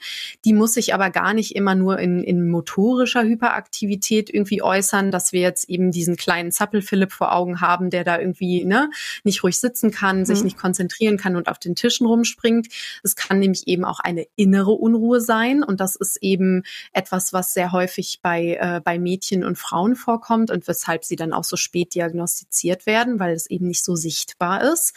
Die 0.43 0.53
muss 0.53 0.73
sich 0.73 0.93
aber 0.93 1.09
gar 1.09 1.33
nicht 1.33 1.55
immer 1.55 1.75
nur 1.75 1.99
in, 1.99 2.23
in 2.23 2.49
motorischer 2.49 3.23
Hyperaktivität 3.23 4.33
irgendwie 4.33 4.61
äußern, 4.61 5.11
dass 5.11 5.31
wir 5.31 5.41
jetzt 5.41 5.69
eben 5.69 5.91
diesen 5.91 6.15
kleinen 6.15 6.51
Zappel-Philipp 6.51 7.11
vor 7.11 7.33
Augen 7.33 7.61
haben, 7.61 7.89
der 7.89 8.03
da 8.03 8.19
irgendwie 8.19 8.65
ne, 8.65 8.89
nicht 9.23 9.43
ruhig 9.43 9.59
sitzen 9.59 9.91
kann, 9.91 10.19
mhm. 10.19 10.25
sich 10.25 10.43
nicht 10.43 10.57
konzentrieren 10.57 11.17
kann 11.17 11.35
und 11.35 11.47
auf 11.47 11.59
den 11.59 11.75
Tischen 11.75 12.07
rumspringt. 12.07 12.67
Es 13.03 13.15
kann 13.15 13.39
nämlich 13.39 13.67
eben 13.67 13.85
auch 13.85 13.99
eine 13.99 14.25
innere 14.35 14.71
Unruhe 14.71 15.21
sein 15.21 15.63
und 15.63 15.79
das 15.79 15.95
ist 15.95 16.17
eben 16.21 16.63
etwas, 16.93 17.33
was 17.33 17.53
sehr 17.53 17.71
häufig 17.71 18.19
bei, 18.21 18.57
äh, 18.59 18.81
bei 18.83 18.99
Mädchen 18.99 19.43
und 19.43 19.57
Frauen 19.57 19.95
vorkommt 19.95 20.51
und 20.51 20.67
weshalb 20.67 21.03
sie 21.03 21.15
dann 21.15 21.33
auch 21.33 21.43
so 21.43 21.55
spät 21.55 21.95
diagnostiziert 21.95 22.85
werden, 22.85 23.19
weil 23.19 23.33
es 23.33 23.49
eben 23.49 23.67
nicht 23.67 23.83
so 23.83 23.95
sichtbar 23.95 24.63
ist. 24.63 24.95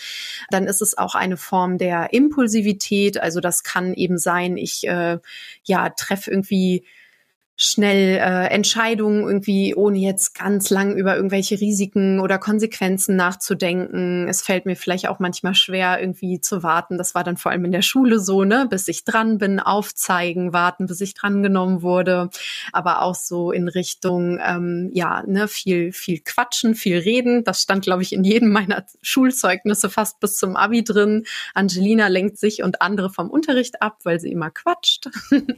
Dann 0.51 0.67
ist 0.67 0.83
es 0.83 0.97
auch 0.97 1.15
eine 1.15 1.37
Form 1.37 1.79
der 1.79 2.13
Impulsivität, 2.13 3.21
also 3.21 3.41
das 3.41 3.63
kann 3.63 3.95
eben 3.95 4.19
sein, 4.19 4.57
ich 4.57 4.87
äh, 4.87 5.19
ja 5.65 5.89
treffe 5.91 6.31
irgendwie 6.31 6.85
schnell 7.61 8.19
äh, 8.19 8.47
Entscheidungen 8.55 9.25
irgendwie, 9.25 9.75
ohne 9.75 9.99
jetzt 9.99 10.33
ganz 10.39 10.71
lang 10.71 10.97
über 10.97 11.17
irgendwelche 11.17 11.61
Risiken 11.61 12.21
oder 12.21 12.39
Konsequenzen 12.39 13.17
nachzudenken. 13.17 14.29
Es 14.29 14.43
fällt 14.43 14.65
mir 14.65 14.77
vielleicht 14.77 15.09
auch 15.09 15.19
manchmal 15.19 15.57
schwer, 15.57 16.01
irgendwie 16.01 16.41
zu 16.41 16.63
warten. 16.63 16.99
Das 16.99 17.17
war 17.17 17.25
dann 17.25 17.37
vor 17.37 17.51
allem 17.51 17.65
in 17.65 17.73
der 17.73 17.83
Schule 17.83 18.21
so, 18.21 18.45
ne, 18.45 18.69
bis 18.71 18.87
ich 18.87 19.05
dran 19.05 19.39
bin, 19.39 19.59
aufzeigen, 19.59 20.53
warten, 20.53 20.87
bis 20.87 21.01
ich 21.01 21.15
drangenommen 21.15 21.83
wurde. 21.83 22.31
Aber 22.73 23.03
auch 23.03 23.17
so 23.17 23.51
in 23.51 23.67
Richtung, 23.67 24.39
ähm, 24.41 24.91
ja, 24.95 25.25
ne, 25.27 25.49
viel, 25.49 25.91
viel 25.91 26.21
quatschen, 26.21 26.77
viel 26.77 26.99
reden. 26.99 27.43
Das 27.43 27.61
stand, 27.61 27.83
glaube 27.83 28.03
ich, 28.03 28.13
in 28.13 28.23
jedem 28.23 28.51
meiner 28.51 28.85
Schulzeugnisse 29.03 29.91
fast 29.91 30.21
bis 30.21 30.37
zum 30.37 30.55
Abi 30.55 30.85
drin. 30.85 31.25
Angelina 31.55 32.07
lenkt 32.07 32.39
sich 32.39 32.63
und 32.63 32.83
andere 32.83 33.11
vom 33.11 33.29
Unterricht 33.31 33.83
ab, 33.83 33.99
weil 34.05 34.21
sie 34.21 34.31
immer 34.31 34.53
quatscht. 34.53 35.09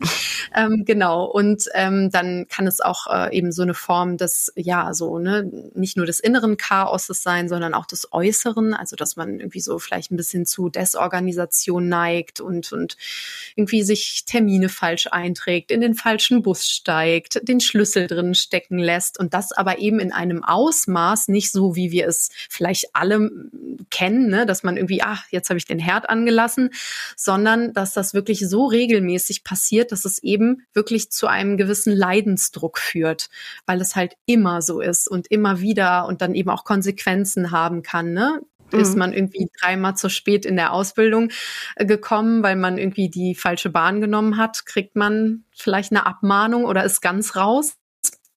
ähm, 0.55 0.85
genau. 0.87 1.27
Und 1.27 1.65
ähm, 1.75 1.90
ähm, 1.91 2.11
dann 2.11 2.47
kann 2.49 2.67
es 2.67 2.81
auch 2.81 3.07
äh, 3.07 3.37
eben 3.37 3.53
so 3.53 3.63
eine 3.63 3.75
Form 3.75 4.17
des, 4.17 4.53
ja, 4.57 4.95
so, 4.95 5.19
ne, 5.19 5.51
nicht 5.75 5.97
nur 5.97 6.07
des 6.07 6.21
inneren 6.21 6.57
Chaoses 6.57 7.23
sein, 7.23 7.49
sondern 7.49 7.75
auch 7.75 7.87
des 7.87 8.13
Äußeren, 8.13 8.75
also 8.75 8.97
dass 8.97 9.17
man 9.17 9.41
irgendwie 9.41 9.61
so 9.61 9.79
vielleicht 9.79 10.11
ein 10.11 10.17
bisschen 10.17 10.47
zu 10.47 10.69
Desorganisation 10.69 11.89
neigt 11.89 12.41
und, 12.41 12.73
und 12.73 12.97
irgendwie 13.57 13.83
sich 13.83 14.25
Termine 14.27 14.69
falsch 14.69 15.09
einträgt, 15.11 15.71
in 15.71 15.81
den 15.81 15.95
falschen 15.95 16.43
Bus 16.43 16.67
steigt, 16.67 17.47
den 17.49 17.61
Schlüssel 17.61 18.07
drin 18.07 18.35
stecken 18.35 18.79
lässt 18.79 19.19
und 19.19 19.35
das 19.35 19.53
aber 19.53 19.79
eben 19.79 19.99
in 20.01 20.13
einem 20.13 20.45
Ausmaß, 20.45 21.29
nicht 21.29 21.53
so, 21.53 21.77
wie 21.77 21.91
wir 21.91 22.07
es 22.07 22.31
vielleicht 22.49 22.95
alle 22.95 23.31
kennen, 23.91 24.29
ne, 24.29 24.47
dass 24.47 24.63
man 24.63 24.77
irgendwie, 24.77 25.03
ach, 25.03 25.25
jetzt 25.31 25.51
habe 25.51 25.59
ich 25.59 25.65
den 25.65 25.79
Herd 25.79 26.09
angelassen, 26.09 26.71
sondern 27.17 27.73
dass 27.73 27.93
das 27.93 28.15
wirklich 28.15 28.49
so 28.49 28.67
regelmäßig 28.67 29.45
passiert, 29.45 29.93
dass 29.93 30.05
es 30.05 30.23
eben 30.23 30.63
wirklich 30.73 31.11
zu 31.11 31.27
einem 31.27 31.57
gewissen 31.57 31.80
Leidensdruck 31.87 32.79
führt, 32.79 33.29
weil 33.67 33.81
es 33.81 33.97
halt 33.97 34.15
immer 34.27 34.63
so 34.63 34.81
ist 34.81 35.09
und 35.09 35.31
immer 35.31 35.61
wieder 35.61 36.07
und 36.07 36.21
dann 36.23 36.35
eben 36.35 36.51
auch 36.51 36.65
Konsequenzen 36.65 37.51
haben 37.51 37.83
kann. 37.83 38.13
Ne? 38.13 38.41
ist 38.73 38.93
mhm. 38.93 38.99
man 38.99 39.13
irgendwie 39.13 39.49
dreimal 39.61 39.97
zu 39.97 40.09
spät 40.09 40.47
in 40.47 40.55
der 40.55 40.73
Ausbildung 40.73 41.31
äh, 41.75 41.85
gekommen, 41.85 42.45
weil 42.45 42.55
man 42.55 42.79
irgendwie 42.79 43.09
die 43.09 43.35
falsche 43.35 43.69
Bahn 43.69 44.01
genommen 44.01 44.37
hat, 44.37 44.65
kriegt 44.65 44.95
man 44.95 45.43
vielleicht 45.51 45.91
eine 45.91 46.07
Abmahnung 46.07 46.65
oder 46.65 46.85
ist 46.85 47.01
ganz 47.01 47.35
raus 47.35 47.75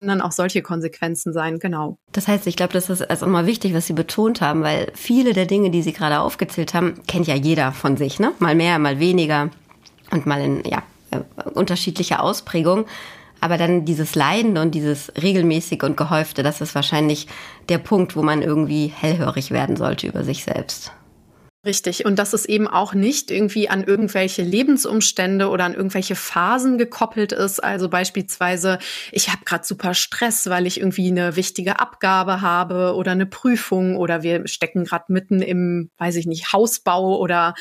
dann 0.08 0.22
auch 0.22 0.32
solche 0.32 0.62
Konsequenzen 0.62 1.34
sein, 1.34 1.60
genau. 1.60 1.98
Das 2.12 2.28
heißt, 2.28 2.46
ich 2.48 2.56
glaube, 2.56 2.74
das 2.74 2.90
ist 2.90 3.10
also 3.10 3.26
mal 3.26 3.46
wichtig, 3.46 3.74
was 3.74 3.88
Sie 3.88 3.94
betont 3.94 4.42
haben, 4.42 4.62
weil 4.62 4.92
viele 4.96 5.34
der 5.34 5.46
Dinge, 5.46 5.70
die 5.70 5.82
Sie 5.82 5.94
gerade 5.94 6.20
aufgezählt 6.20 6.74
haben, 6.74 7.02
kennt 7.08 7.28
ja 7.28 7.36
jeder 7.36 7.72
von 7.72 7.98
sich, 7.98 8.20
ne? 8.20 8.34
Mal 8.40 8.56
mehr, 8.56 8.80
mal 8.80 9.00
weniger 9.00 9.50
und 10.12 10.26
mal 10.26 10.42
in 10.42 10.64
ja, 10.66 10.84
äh, 11.12 11.20
unterschiedlicher 11.52 12.22
Ausprägung. 12.22 12.86
Aber 13.44 13.58
dann 13.58 13.84
dieses 13.84 14.16
Leiden 14.16 14.58
und 14.58 14.74
dieses 14.74 15.12
regelmäßige 15.22 15.84
und 15.84 15.98
gehäufte, 15.98 16.44
das 16.44 16.62
ist 16.62 16.76
wahrscheinlich 16.76 17.28
der 17.68 17.78
Punkt, 17.78 18.16
wo 18.16 18.24
man 18.24 18.42
irgendwie 18.42 18.88
hellhörig 18.88 19.52
werden 19.52 19.76
sollte 19.76 20.08
über 20.08 20.24
sich 20.24 20.46
selbst. 20.46 20.94
Richtig. 21.66 22.04
Und 22.04 22.20
dass 22.20 22.34
es 22.34 22.44
eben 22.44 22.68
auch 22.68 22.94
nicht 22.94 23.32
irgendwie 23.32 23.70
an 23.70 23.86
irgendwelche 23.86 24.42
Lebensumstände 24.44 25.48
oder 25.48 25.64
an 25.64 25.74
irgendwelche 25.74 26.16
Phasen 26.16 26.78
gekoppelt 26.78 27.32
ist. 27.32 27.64
Also 27.64 27.88
beispielsweise, 27.88 28.80
ich 29.14 29.30
habe 29.30 29.46
gerade 29.46 29.64
super 29.66 29.94
Stress, 29.94 30.50
weil 30.50 30.68
ich 30.68 30.82
irgendwie 30.82 31.08
eine 31.08 31.38
wichtige 31.38 31.80
Abgabe 31.80 32.42
habe 32.42 32.96
oder 32.96 33.12
eine 33.14 33.26
Prüfung 33.26 33.96
oder 33.96 34.24
wir 34.24 34.46
stecken 34.46 34.84
gerade 34.84 35.06
mitten 35.08 35.42
im, 35.42 35.90
weiß 36.00 36.18
ich 36.18 36.26
nicht, 36.26 36.52
Hausbau 36.52 37.18
oder 37.18 37.54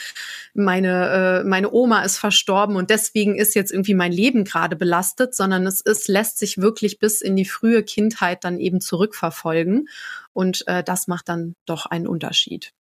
meine, 0.53 1.43
äh, 1.43 1.49
meine 1.49 1.71
Oma 1.73 2.03
ist 2.03 2.19
verstorben 2.19 2.75
und 2.75 2.91
deswegen 2.91 3.37
ist 3.37 3.55
jetzt 3.55 3.71
irgendwie 3.71 3.95
mein 3.95 4.11
Leben 4.11 4.43
gerade 4.43 4.75
belastet, 4.75 5.37
sondern 5.37 5.65
es 5.65 5.81
ist, 5.81 6.09
lässt 6.09 6.39
sich 6.39 6.59
wirklich 6.59 6.99
bis 6.99 7.21
in 7.21 7.37
die 7.37 7.45
frühe 7.45 7.85
Kindheit 7.85 8.43
dann 8.43 8.59
eben 8.59 8.81
zurückverfolgen. 8.81 9.87
Und 10.33 10.67
äh, 10.67 10.83
das 10.83 11.07
macht 11.07 11.29
dann 11.29 11.55
doch 11.67 11.87
einen 11.87 12.09
Unterschied. 12.09 12.73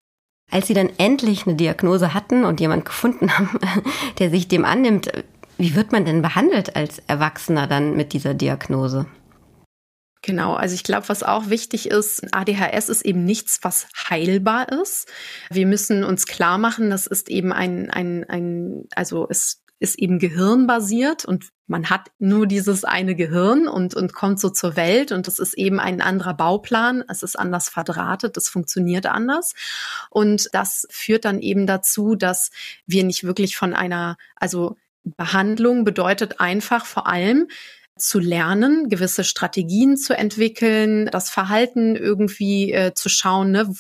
Als 0.51 0.67
Sie 0.67 0.75
dann 0.75 0.91
endlich 0.99 1.47
eine 1.47 1.57
Diagnose 1.57 2.15
hatten 2.15 2.45
und 2.45 2.61
jemand 2.61 2.85
gefunden 2.85 3.37
haben, 3.37 3.59
der 4.19 4.31
sich 4.31 4.49
dem 4.49 4.65
annimmt, 4.65 5.11
wie 5.59 5.75
wird 5.75 5.93
man 5.93 6.05
denn 6.05 6.23
behandelt 6.23 6.77
als 6.77 7.01
Erwachsener 7.07 7.67
dann 7.67 7.97
mit 7.97 8.13
dieser 8.13 8.35
Diagnose? 8.35 9.07
Genau, 10.23 10.55
also 10.55 10.75
ich 10.75 10.85
glaube, 10.85 11.09
was 11.09 11.23
auch 11.23 11.49
wichtig 11.49 11.89
ist, 11.89 12.23
ADHS 12.35 12.91
ist 12.91 13.03
eben 13.03 13.25
nichts, 13.25 13.61
was 13.63 13.87
heilbar 14.11 14.71
ist. 14.71 15.09
Wir 15.51 15.67
müssen 15.67 16.05
uns 16.05 16.27
klar 16.27 16.59
machen, 16.59 16.91
das 16.91 17.07
ist 17.07 17.31
eben 17.31 17.53
ein, 17.53 17.91
ein, 17.91 18.25
ein 18.29 18.85
also 18.95 19.27
es 19.31 19.63
ist 19.81 19.99
eben 19.99 20.19
gehirnbasiert 20.19 21.25
und 21.25 21.49
man 21.67 21.89
hat 21.89 22.11
nur 22.19 22.47
dieses 22.47 22.85
eine 22.85 23.15
Gehirn 23.15 23.67
und, 23.67 23.95
und 23.95 24.13
kommt 24.13 24.39
so 24.39 24.51
zur 24.51 24.77
Welt 24.77 25.11
und 25.11 25.27
es 25.27 25.39
ist 25.39 25.55
eben 25.55 25.81
ein 25.81 26.03
anderer 26.03 26.35
Bauplan, 26.35 27.03
es 27.09 27.23
ist 27.23 27.39
anders 27.39 27.71
verdrahtet, 27.71 28.37
es 28.37 28.49
funktioniert 28.49 29.07
anders. 29.07 29.55
Und 30.11 30.51
das 30.53 30.87
führt 30.91 31.25
dann 31.25 31.41
eben 31.41 31.67
dazu, 31.67 32.15
dass 32.15 32.51
wir 32.87 33.05
nicht 33.05 33.25
wirklich 33.25 33.57
von 33.57 33.73
einer, 33.73 34.19
also 34.37 34.77
Behandlung 35.03 35.85
bedeutet 35.85 36.41
einfach 36.41 36.85
vor 36.85 37.07
allem, 37.07 37.49
zu 38.01 38.19
lernen, 38.19 38.89
gewisse 38.89 39.25
Strategien 39.25 39.97
zu 39.97 40.17
entwickeln, 40.17 41.07
das 41.07 41.31
Verhalten 41.31 41.97
irgendwie 41.97 42.73
äh, 42.73 42.95
zu 42.95 43.09
schauen, 43.09 43.53
ne, 43.53 43.73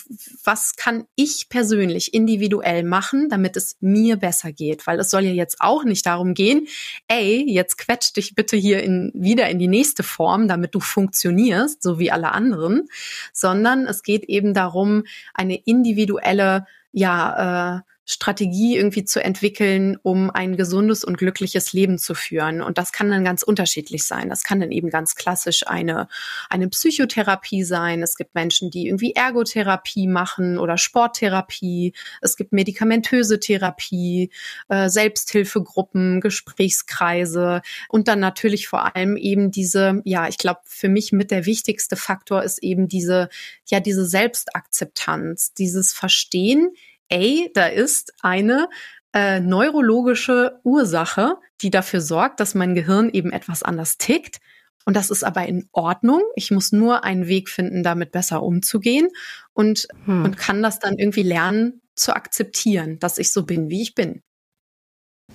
was 0.44 0.76
kann 0.76 1.04
ich 1.16 1.48
persönlich 1.48 2.14
individuell 2.14 2.84
machen, 2.84 3.28
damit 3.28 3.56
es 3.56 3.76
mir 3.80 4.16
besser 4.16 4.52
geht, 4.52 4.86
weil 4.86 5.00
es 5.00 5.10
soll 5.10 5.24
ja 5.24 5.32
jetzt 5.32 5.60
auch 5.60 5.84
nicht 5.84 6.06
darum 6.06 6.34
gehen, 6.34 6.68
ey, 7.08 7.44
jetzt 7.48 7.78
quetsch 7.78 8.14
dich 8.14 8.34
bitte 8.34 8.56
hier 8.56 8.82
in, 8.82 9.10
wieder 9.14 9.48
in 9.48 9.58
die 9.58 9.68
nächste 9.68 10.02
Form, 10.02 10.48
damit 10.48 10.74
du 10.74 10.80
funktionierst, 10.80 11.82
so 11.82 11.98
wie 11.98 12.10
alle 12.10 12.32
anderen, 12.32 12.88
sondern 13.32 13.86
es 13.86 14.02
geht 14.02 14.24
eben 14.24 14.54
darum, 14.54 15.04
eine 15.34 15.56
individuelle 15.56 16.66
ja, 16.92 17.78
äh, 17.78 17.80
Strategie 18.10 18.76
irgendwie 18.76 19.04
zu 19.04 19.22
entwickeln, 19.22 19.96
um 20.02 20.30
ein 20.30 20.56
gesundes 20.56 21.04
und 21.04 21.16
glückliches 21.16 21.72
Leben 21.72 21.96
zu 21.96 22.16
führen. 22.16 22.60
Und 22.60 22.76
das 22.76 22.90
kann 22.90 23.08
dann 23.08 23.22
ganz 23.22 23.44
unterschiedlich 23.44 24.04
sein. 24.04 24.28
Das 24.28 24.42
kann 24.42 24.58
dann 24.58 24.72
eben 24.72 24.90
ganz 24.90 25.14
klassisch 25.14 25.64
eine, 25.68 26.08
eine 26.48 26.68
Psychotherapie 26.68 27.62
sein. 27.62 28.02
Es 28.02 28.16
gibt 28.16 28.34
Menschen, 28.34 28.68
die 28.72 28.88
irgendwie 28.88 29.12
Ergotherapie 29.12 30.08
machen 30.08 30.58
oder 30.58 30.76
Sporttherapie. 30.76 31.94
Es 32.20 32.36
gibt 32.36 32.52
medikamentöse 32.52 33.38
Therapie, 33.38 34.32
äh, 34.68 34.88
Selbsthilfegruppen, 34.88 36.20
Gesprächskreise 36.20 37.62
und 37.88 38.08
dann 38.08 38.18
natürlich 38.18 38.66
vor 38.66 38.96
allem 38.96 39.16
eben 39.16 39.52
diese, 39.52 40.02
ja, 40.04 40.26
ich 40.26 40.38
glaube, 40.38 40.60
für 40.64 40.88
mich 40.88 41.12
mit 41.12 41.30
der 41.30 41.46
wichtigste 41.46 41.94
Faktor 41.94 42.42
ist 42.42 42.60
eben 42.60 42.88
diese, 42.88 43.28
ja, 43.66 43.78
diese 43.78 44.04
Selbstakzeptanz, 44.04 45.54
dieses 45.54 45.92
Verstehen, 45.92 46.72
ey, 47.10 47.50
da 47.54 47.66
ist 47.66 48.14
eine 48.22 48.68
äh, 49.12 49.40
neurologische 49.40 50.60
Ursache, 50.62 51.36
die 51.60 51.70
dafür 51.70 52.00
sorgt, 52.00 52.40
dass 52.40 52.54
mein 52.54 52.74
Gehirn 52.74 53.10
eben 53.10 53.32
etwas 53.32 53.62
anders 53.62 53.98
tickt. 53.98 54.38
Und 54.86 54.96
das 54.96 55.10
ist 55.10 55.24
aber 55.24 55.46
in 55.46 55.68
Ordnung. 55.72 56.22
Ich 56.36 56.50
muss 56.50 56.72
nur 56.72 57.04
einen 57.04 57.26
Weg 57.26 57.48
finden, 57.48 57.82
damit 57.82 58.12
besser 58.12 58.42
umzugehen 58.42 59.08
und, 59.52 59.86
hm. 60.06 60.24
und 60.24 60.36
kann 60.38 60.62
das 60.62 60.78
dann 60.78 60.96
irgendwie 60.96 61.22
lernen 61.22 61.82
zu 61.94 62.14
akzeptieren, 62.14 62.98
dass 62.98 63.18
ich 63.18 63.30
so 63.32 63.44
bin, 63.44 63.68
wie 63.68 63.82
ich 63.82 63.94
bin. 63.94 64.22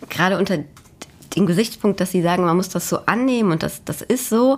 Gerade 0.10 0.38
unter 0.38 0.64
dem 1.36 1.46
Gesichtspunkt, 1.46 2.00
dass 2.00 2.12
Sie 2.12 2.22
sagen, 2.22 2.44
man 2.44 2.56
muss 2.56 2.70
das 2.70 2.90
so 2.90 3.00
annehmen 3.06 3.52
und 3.52 3.62
das, 3.62 3.84
das 3.84 4.02
ist 4.02 4.30
so, 4.30 4.58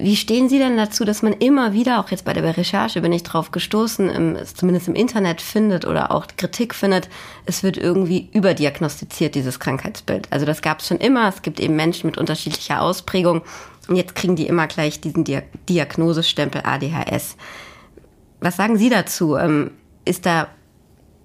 wie 0.00 0.14
stehen 0.14 0.48
Sie 0.48 0.58
denn 0.58 0.76
dazu, 0.76 1.04
dass 1.04 1.22
man 1.22 1.32
immer 1.32 1.72
wieder, 1.72 1.98
auch 1.98 2.10
jetzt 2.10 2.24
bei 2.24 2.32
der 2.32 2.56
Recherche 2.56 3.00
bin 3.00 3.12
ich 3.12 3.24
drauf 3.24 3.50
gestoßen, 3.50 4.08
im, 4.08 4.36
zumindest 4.54 4.86
im 4.86 4.94
Internet 4.94 5.42
findet 5.42 5.84
oder 5.84 6.12
auch 6.12 6.26
Kritik 6.36 6.72
findet, 6.72 7.08
es 7.46 7.64
wird 7.64 7.76
irgendwie 7.76 8.28
überdiagnostiziert, 8.32 9.34
dieses 9.34 9.58
Krankheitsbild. 9.58 10.28
Also 10.30 10.46
das 10.46 10.62
gab 10.62 10.80
es 10.80 10.86
schon 10.86 10.98
immer. 10.98 11.28
Es 11.28 11.42
gibt 11.42 11.58
eben 11.58 11.74
Menschen 11.74 12.06
mit 12.06 12.16
unterschiedlicher 12.16 12.80
Ausprägung. 12.80 13.42
Und 13.88 13.96
jetzt 13.96 14.14
kriegen 14.14 14.36
die 14.36 14.46
immer 14.46 14.68
gleich 14.68 15.00
diesen 15.00 15.24
Dia 15.24 15.42
Diagnosestempel 15.68 16.62
ADHS. 16.64 17.36
Was 18.40 18.56
sagen 18.56 18.76
Sie 18.76 18.90
dazu? 18.90 19.36
Ähm, 19.36 19.72
ist 20.04 20.26
da 20.26 20.46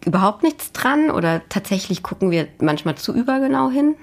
überhaupt 0.04 0.42
nichts 0.42 0.72
dran 0.72 1.12
oder 1.12 1.42
tatsächlich 1.48 2.02
gucken 2.02 2.32
wir 2.32 2.48
manchmal 2.60 2.96
zu 2.96 3.14
übergenau 3.14 3.70
hin? 3.70 3.96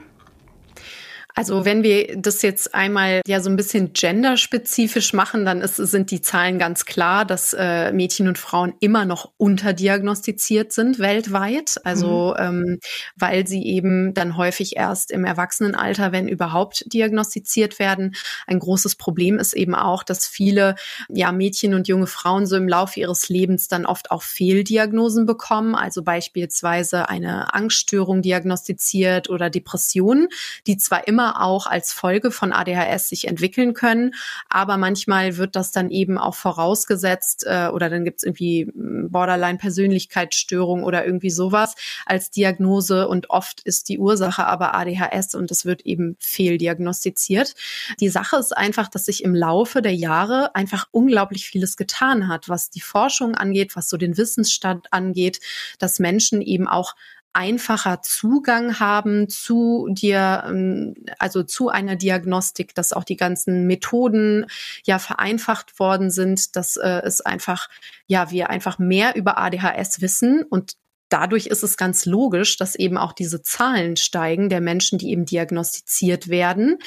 Also 1.35 1.65
wenn 1.65 1.83
wir 1.83 2.17
das 2.17 2.43
jetzt 2.43 2.75
einmal 2.75 3.23
ja 3.27 3.41
so 3.41 3.51
ein 3.51 3.57
bisschen 3.57 3.93
genderspezifisch 3.93 5.13
machen, 5.13 5.45
dann 5.45 5.61
ist, 5.61 5.77
sind 5.77 6.11
die 6.11 6.21
Zahlen 6.21 6.59
ganz 6.59 6.85
klar, 6.85 7.25
dass 7.25 7.55
äh, 7.59 7.93
Mädchen 7.93 8.29
und 8.29 8.39
Frauen 8.39 8.75
immer 8.81 9.05
noch 9.05 9.31
unterdiagnostiziert 9.37 10.73
sind 10.73 10.99
weltweit. 10.99 11.77
Also 11.85 12.35
mhm. 12.39 12.45
ähm, 12.45 12.79
weil 13.17 13.47
sie 13.47 13.65
eben 13.65 14.15
dann 14.15 14.37
häufig 14.37 14.77
erst 14.77 15.11
im 15.11 15.25
Erwachsenenalter, 15.25 16.13
wenn 16.13 16.29
überhaupt, 16.29 16.85
diagnostiziert 16.93 17.79
werden. 17.79 18.15
Ein 18.47 18.59
großes 18.59 18.97
Problem 18.97 19.39
ist 19.39 19.53
eben 19.53 19.75
auch, 19.75 20.03
dass 20.03 20.27
viele 20.27 20.75
ja 21.09 21.33
Mädchen 21.33 21.75
und 21.75 21.89
junge 21.89 22.07
Frauen 22.07 22.47
so 22.47 22.57
im 22.57 22.69
Laufe 22.69 23.01
ihres 23.01 23.29
Lebens 23.29 23.69
dann 23.69 23.87
oft 23.87 24.11
auch 24.11 24.23
Fehldiagnosen 24.23 25.27
bekommen, 25.27 25.75
also 25.75 26.03
beispielsweise 26.03 27.09
eine 27.09 27.55
Angststörung 27.55 28.23
diagnostiziert 28.23 29.31
oder 29.31 29.51
Depressionen, 29.51 30.29
die 30.67 30.77
zwar 30.77 31.07
immer 31.07 31.30
immer 31.31 31.43
auch 31.43 31.67
als 31.67 31.93
Folge 31.93 32.31
von 32.31 32.53
ADHS 32.53 33.09
sich 33.09 33.29
entwickeln 33.29 33.75
können. 33.75 34.15
Aber 34.49 34.77
manchmal 34.77 35.37
wird 35.37 35.57
das 35.57 35.73
dann 35.73 35.91
eben 35.91 36.19
auch 36.19 36.35
vorausgesetzt 36.35 37.45
äh, 37.47 37.69
oder 37.73 37.91
dann 37.91 38.05
gibt 38.05 38.19
es 38.19 38.25
irgendwie 38.25 38.71
hm, 38.73 39.11
Borderline-Persönlichkeitsstörung 39.11 40.85
oder 40.85 41.05
irgendwie 41.05 41.31
sowas 41.31 41.75
als 42.07 42.31
Diagnose 42.31 43.09
und 43.09 43.31
oft 43.31 43.61
ist 43.65 43.89
die 43.89 43.99
Ursache 43.99 44.47
aber 44.47 44.75
ADHS 44.75 45.35
und 45.35 45.51
es 45.51 45.65
wird 45.65 45.83
eben 45.83 46.17
fehldiagnostiziert. 46.19 47.55
Die 48.01 48.09
Sache 48.09 48.37
ist 48.37 48.57
einfach, 48.57 48.89
dass 48.89 49.05
sich 49.05 49.25
im 49.25 49.35
Laufe 49.35 49.83
der 49.83 49.95
Jahre 49.95 50.55
einfach 50.55 50.87
unglaublich 50.91 51.47
vieles 51.47 51.77
getan 51.77 52.29
hat, 52.29 52.49
was 52.49 52.71
die 52.71 52.81
Forschung 52.81 53.35
angeht, 53.35 53.77
was 53.77 53.89
so 53.89 53.97
den 53.97 54.17
Wissensstand 54.17 54.93
angeht, 54.93 55.41
dass 55.79 55.99
Menschen 55.99 56.41
eben 56.41 56.67
auch 56.67 56.95
einfacher 57.33 58.03
Zugang 58.03 58.81
haben 58.81 59.29
zu 59.29 59.89
dir, 59.91 60.45
ähm, 60.47 60.95
also 61.19 61.43
zu 61.43 61.69
einer 61.69 61.97
Diagnostik, 61.97 62.75
dass 62.75 62.93
auch 62.93 63.05
die 63.05 63.17
ganzen 63.17 63.67
Methoden 63.67 64.47
ja 64.85 64.99
vereinfacht 64.99 65.79
worden 65.79 66.11
sind, 66.11 66.57
dass 66.57 66.77
äh, 66.77 67.03
es 67.05 67.21
einfach, 67.21 67.69
ja, 68.07 68.31
wir 68.31 68.51
einfach 68.51 68.79
mehr 68.79 69.15
über 69.17 69.39
ADHS 69.39 70.01
wissen. 70.01 70.43
Und 70.43 70.75
dadurch 71.09 71.47
ist 71.47 71.63
es 71.63 71.77
ganz 71.77 72.07
logisch, 72.07 72.57
dass 72.57 72.75
eben 72.75 72.97
auch 72.97 73.13
diese 73.13 73.43
Zahlen 73.43 73.97
steigen 73.97 74.49
der 74.49 74.61
Menschen, 74.61 74.99
die 74.99 75.11
eben 75.11 75.25
diagnostiziert 75.25 76.29
werden, 76.29 76.79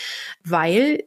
weil 0.43 1.03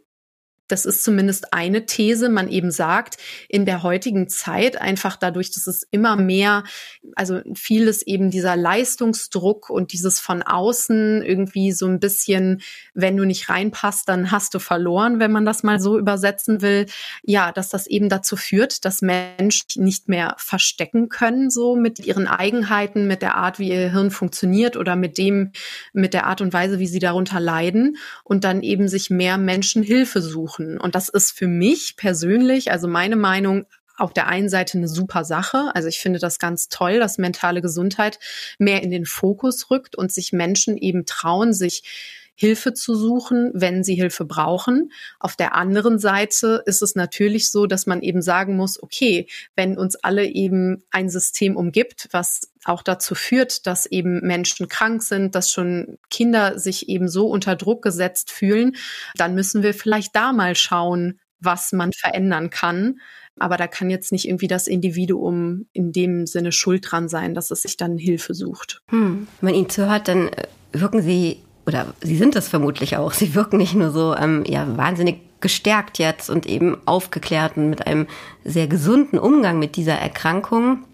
das 0.68 0.84
ist 0.84 1.04
zumindest 1.04 1.52
eine 1.52 1.86
These, 1.86 2.28
man 2.28 2.48
eben 2.48 2.70
sagt, 2.70 3.18
in 3.48 3.66
der 3.66 3.82
heutigen 3.82 4.28
Zeit 4.28 4.80
einfach 4.80 5.16
dadurch, 5.16 5.52
dass 5.52 5.66
es 5.66 5.86
immer 5.90 6.16
mehr, 6.16 6.64
also 7.14 7.40
vieles 7.54 8.02
eben 8.02 8.30
dieser 8.30 8.56
Leistungsdruck 8.56 9.70
und 9.70 9.92
dieses 9.92 10.18
von 10.18 10.42
außen 10.42 11.22
irgendwie 11.22 11.72
so 11.72 11.86
ein 11.86 12.00
bisschen, 12.00 12.62
wenn 12.94 13.16
du 13.16 13.24
nicht 13.24 13.48
reinpasst, 13.48 14.08
dann 14.08 14.30
hast 14.30 14.54
du 14.54 14.58
verloren, 14.58 15.20
wenn 15.20 15.32
man 15.32 15.44
das 15.44 15.62
mal 15.62 15.80
so 15.80 15.98
übersetzen 15.98 16.62
will. 16.62 16.86
Ja, 17.22 17.52
dass 17.52 17.68
das 17.68 17.86
eben 17.86 18.08
dazu 18.08 18.36
führt, 18.36 18.84
dass 18.84 19.02
Menschen 19.02 19.66
nicht 19.76 20.08
mehr 20.08 20.34
verstecken 20.38 21.08
können, 21.08 21.50
so 21.50 21.76
mit 21.76 22.00
ihren 22.00 22.26
Eigenheiten, 22.26 23.06
mit 23.06 23.22
der 23.22 23.36
Art, 23.36 23.58
wie 23.58 23.70
ihr 23.70 23.92
Hirn 23.92 24.10
funktioniert 24.10 24.76
oder 24.76 24.96
mit 24.96 25.16
dem, 25.16 25.52
mit 25.92 26.12
der 26.12 26.26
Art 26.26 26.40
und 26.40 26.52
Weise, 26.52 26.78
wie 26.78 26.86
sie 26.86 26.98
darunter 26.98 27.38
leiden 27.38 27.96
und 28.24 28.44
dann 28.44 28.62
eben 28.62 28.88
sich 28.88 29.10
mehr 29.10 29.38
Menschen 29.38 29.82
Hilfe 29.82 30.20
suchen 30.20 30.55
suchen. 30.56 30.78
Und 30.78 30.94
das 30.94 31.08
ist 31.08 31.32
für 31.32 31.46
mich 31.46 31.96
persönlich, 31.96 32.70
also 32.70 32.88
meine 32.88 33.16
Meinung, 33.16 33.66
auf 33.98 34.12
der 34.12 34.26
einen 34.26 34.50
Seite 34.50 34.76
eine 34.76 34.88
super 34.88 35.24
Sache. 35.24 35.70
Also 35.74 35.88
ich 35.88 36.00
finde 36.00 36.18
das 36.18 36.38
ganz 36.38 36.68
toll, 36.68 36.98
dass 36.98 37.16
mentale 37.16 37.62
Gesundheit 37.62 38.18
mehr 38.58 38.82
in 38.82 38.90
den 38.90 39.06
Fokus 39.06 39.70
rückt 39.70 39.96
und 39.96 40.12
sich 40.12 40.32
Menschen 40.32 40.76
eben 40.76 41.06
trauen, 41.06 41.54
sich 41.54 41.82
Hilfe 42.38 42.74
zu 42.74 42.94
suchen, 42.94 43.50
wenn 43.54 43.82
sie 43.82 43.94
Hilfe 43.94 44.26
brauchen. 44.26 44.92
Auf 45.18 45.34
der 45.34 45.54
anderen 45.54 45.98
Seite 45.98 46.62
ist 46.66 46.82
es 46.82 46.94
natürlich 46.94 47.50
so, 47.50 47.64
dass 47.64 47.86
man 47.86 48.02
eben 48.02 48.20
sagen 48.20 48.54
muss, 48.54 48.82
okay, 48.82 49.26
wenn 49.54 49.78
uns 49.78 49.96
alle 49.96 50.26
eben 50.26 50.84
ein 50.90 51.08
System 51.08 51.56
umgibt, 51.56 52.08
was 52.10 52.50
auch 52.68 52.82
dazu 52.82 53.14
führt, 53.14 53.66
dass 53.66 53.86
eben 53.86 54.20
Menschen 54.20 54.68
krank 54.68 55.02
sind, 55.02 55.34
dass 55.34 55.50
schon 55.50 55.98
Kinder 56.10 56.58
sich 56.58 56.88
eben 56.88 57.08
so 57.08 57.28
unter 57.28 57.56
Druck 57.56 57.82
gesetzt 57.82 58.30
fühlen, 58.30 58.76
dann 59.16 59.34
müssen 59.34 59.62
wir 59.62 59.74
vielleicht 59.74 60.14
da 60.16 60.32
mal 60.32 60.54
schauen, 60.54 61.18
was 61.40 61.72
man 61.72 61.92
verändern 61.92 62.50
kann. 62.50 63.00
Aber 63.38 63.56
da 63.56 63.66
kann 63.66 63.90
jetzt 63.90 64.12
nicht 64.12 64.26
irgendwie 64.26 64.48
das 64.48 64.66
Individuum 64.66 65.66
in 65.72 65.92
dem 65.92 66.26
Sinne 66.26 66.52
schuld 66.52 66.90
dran 66.90 67.08
sein, 67.08 67.34
dass 67.34 67.50
es 67.50 67.62
sich 67.62 67.76
dann 67.76 67.98
Hilfe 67.98 68.34
sucht. 68.34 68.80
Hm. 68.88 69.26
Wenn 69.40 69.50
man 69.50 69.54
Ihnen 69.54 69.68
zuhört, 69.68 70.08
dann 70.08 70.28
äh, 70.28 70.44
wirken 70.72 71.02
Sie, 71.02 71.42
oder 71.66 71.94
Sie 72.00 72.16
sind 72.16 72.34
das 72.34 72.48
vermutlich 72.48 72.96
auch, 72.96 73.12
Sie 73.12 73.34
wirken 73.34 73.58
nicht 73.58 73.74
nur 73.74 73.90
so 73.90 74.16
ähm, 74.16 74.44
ja, 74.46 74.76
wahnsinnig 74.76 75.20
gestärkt 75.40 75.98
jetzt 75.98 76.30
und 76.30 76.46
eben 76.46 76.78
aufgeklärt 76.86 77.58
und 77.58 77.68
mit 77.68 77.86
einem 77.86 78.06
sehr 78.44 78.68
gesunden 78.68 79.18
Umgang 79.18 79.58
mit 79.58 79.76
dieser 79.76 79.96
Erkrankung. 79.96 80.84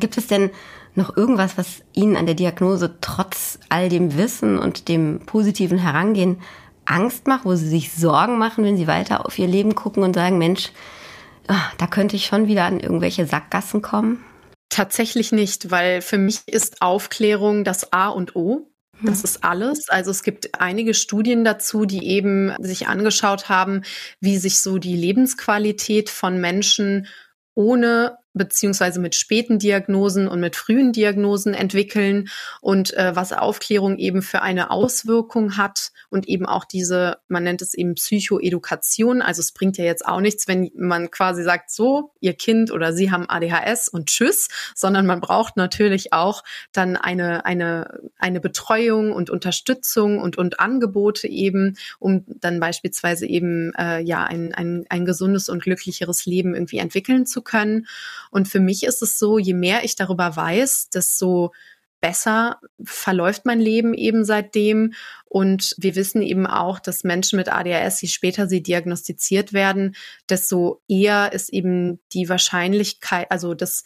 Gibt 0.00 0.16
es 0.16 0.26
denn 0.26 0.50
noch 0.94 1.16
irgendwas, 1.16 1.58
was 1.58 1.82
Ihnen 1.92 2.16
an 2.16 2.26
der 2.26 2.34
Diagnose 2.34 2.98
trotz 3.00 3.58
all 3.68 3.88
dem 3.88 4.16
Wissen 4.16 4.58
und 4.58 4.88
dem 4.88 5.20
positiven 5.26 5.78
Herangehen 5.78 6.40
Angst 6.84 7.26
macht, 7.26 7.44
wo 7.44 7.54
Sie 7.54 7.68
sich 7.68 7.92
Sorgen 7.92 8.38
machen, 8.38 8.64
wenn 8.64 8.76
Sie 8.76 8.86
weiter 8.86 9.26
auf 9.26 9.38
Ihr 9.38 9.48
Leben 9.48 9.74
gucken 9.74 10.02
und 10.02 10.14
sagen, 10.14 10.38
Mensch, 10.38 10.70
ah, 11.48 11.70
da 11.78 11.86
könnte 11.86 12.16
ich 12.16 12.26
schon 12.26 12.46
wieder 12.46 12.64
an 12.64 12.80
irgendwelche 12.80 13.26
Sackgassen 13.26 13.82
kommen? 13.82 14.24
Tatsächlich 14.68 15.32
nicht, 15.32 15.70
weil 15.70 16.02
für 16.02 16.18
mich 16.18 16.42
ist 16.46 16.82
Aufklärung 16.82 17.64
das 17.64 17.92
A 17.92 18.08
und 18.08 18.36
O. 18.36 18.70
Das 19.02 19.18
hm. 19.18 19.24
ist 19.24 19.44
alles. 19.44 19.88
Also 19.88 20.10
es 20.10 20.22
gibt 20.22 20.60
einige 20.60 20.94
Studien 20.94 21.44
dazu, 21.44 21.84
die 21.84 22.06
eben 22.06 22.54
sich 22.60 22.88
angeschaut 22.88 23.48
haben, 23.48 23.82
wie 24.20 24.38
sich 24.38 24.60
so 24.60 24.78
die 24.78 24.96
Lebensqualität 24.96 26.10
von 26.10 26.40
Menschen 26.40 27.06
ohne 27.54 28.18
beziehungsweise 28.34 29.00
mit 29.00 29.14
späten 29.14 29.58
Diagnosen 29.58 30.28
und 30.28 30.40
mit 30.40 30.56
frühen 30.56 30.92
Diagnosen 30.92 31.54
entwickeln 31.54 32.28
und 32.60 32.92
äh, 32.94 33.14
was 33.14 33.32
Aufklärung 33.32 33.96
eben 33.98 34.22
für 34.22 34.42
eine 34.42 34.70
Auswirkung 34.70 35.56
hat 35.56 35.92
und 36.10 36.28
eben 36.28 36.44
auch 36.44 36.64
diese, 36.64 37.18
man 37.28 37.44
nennt 37.44 37.62
es 37.62 37.74
eben 37.74 37.94
Psychoedukation. 37.94 39.22
Also 39.22 39.40
es 39.40 39.52
bringt 39.52 39.78
ja 39.78 39.84
jetzt 39.84 40.04
auch 40.04 40.20
nichts, 40.20 40.48
wenn 40.48 40.70
man 40.74 41.10
quasi 41.10 41.44
sagt, 41.44 41.70
so, 41.70 42.12
ihr 42.20 42.34
Kind 42.34 42.72
oder 42.72 42.92
sie 42.92 43.10
haben 43.10 43.28
ADHS 43.28 43.88
und 43.88 44.08
tschüss, 44.08 44.48
sondern 44.74 45.06
man 45.06 45.20
braucht 45.20 45.56
natürlich 45.56 46.12
auch 46.12 46.42
dann 46.72 46.96
eine, 46.96 47.46
eine, 47.46 48.00
eine 48.18 48.40
Betreuung 48.40 49.12
und 49.12 49.30
Unterstützung 49.30 50.18
und, 50.18 50.36
und 50.36 50.58
Angebote 50.58 51.28
eben, 51.28 51.76
um 52.00 52.24
dann 52.26 52.58
beispielsweise 52.58 53.26
eben 53.26 53.72
äh, 53.74 54.00
ja 54.00 54.24
ein, 54.24 54.52
ein, 54.54 54.84
ein 54.88 55.04
gesundes 55.04 55.48
und 55.48 55.62
glücklicheres 55.62 56.26
Leben 56.26 56.54
irgendwie 56.54 56.78
entwickeln 56.78 57.26
zu 57.26 57.42
können. 57.42 57.86
Und 58.30 58.48
für 58.48 58.60
mich 58.60 58.84
ist 58.84 59.02
es 59.02 59.18
so, 59.18 59.38
je 59.38 59.54
mehr 59.54 59.84
ich 59.84 59.96
darüber 59.96 60.36
weiß, 60.36 60.90
desto 60.90 61.52
besser 62.00 62.60
verläuft 62.84 63.46
mein 63.46 63.60
Leben 63.60 63.94
eben 63.94 64.26
seitdem. 64.26 64.92
Und 65.24 65.74
wir 65.78 65.96
wissen 65.96 66.20
eben 66.20 66.46
auch, 66.46 66.78
dass 66.78 67.02
Menschen 67.02 67.38
mit 67.38 67.50
ADHS, 67.50 68.02
je 68.02 68.08
später 68.08 68.46
sie 68.46 68.62
diagnostiziert 68.62 69.54
werden, 69.54 69.96
desto 70.28 70.82
eher 70.86 71.32
ist 71.32 71.48
eben 71.50 72.00
die 72.12 72.28
Wahrscheinlichkeit, 72.28 73.30
also 73.30 73.54
das 73.54 73.84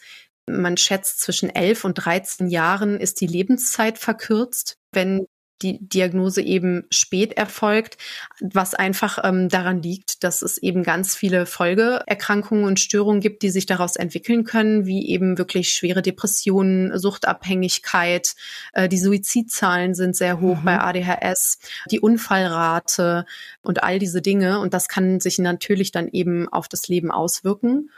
man 0.49 0.75
schätzt, 0.77 1.21
zwischen 1.21 1.49
11 1.49 1.85
und 1.85 1.93
13 1.93 2.47
Jahren 2.47 2.99
ist 2.99 3.21
die 3.21 3.27
Lebenszeit 3.27 3.97
verkürzt, 3.97 4.77
wenn 4.91 5.27
die 5.61 5.79
Diagnose 5.79 6.41
eben 6.41 6.85
spät 6.89 7.33
erfolgt, 7.33 7.97
was 8.39 8.73
einfach 8.73 9.19
ähm, 9.23 9.49
daran 9.49 9.81
liegt, 9.81 10.23
dass 10.23 10.41
es 10.41 10.57
eben 10.57 10.83
ganz 10.83 11.15
viele 11.15 11.45
Folgeerkrankungen 11.45 12.63
und 12.65 12.79
Störungen 12.79 13.21
gibt, 13.21 13.43
die 13.43 13.49
sich 13.49 13.65
daraus 13.65 13.95
entwickeln 13.95 14.43
können, 14.43 14.85
wie 14.85 15.09
eben 15.09 15.37
wirklich 15.37 15.73
schwere 15.73 16.01
Depressionen, 16.01 16.97
Suchtabhängigkeit. 16.97 18.35
Äh, 18.73 18.89
die 18.89 18.99
Suizidzahlen 18.99 19.95
sind 19.95 20.15
sehr 20.15 20.39
hoch 20.39 20.61
mhm. 20.61 20.65
bei 20.65 20.79
ADHS, 20.79 21.59
die 21.91 21.99
Unfallrate 21.99 23.25
und 23.61 23.83
all 23.83 23.99
diese 23.99 24.21
Dinge. 24.21 24.59
Und 24.59 24.73
das 24.73 24.87
kann 24.87 25.19
sich 25.19 25.39
natürlich 25.39 25.91
dann 25.91 26.07
eben 26.07 26.47
auf 26.47 26.67
das 26.67 26.87
Leben 26.87 27.11
auswirken. 27.11 27.89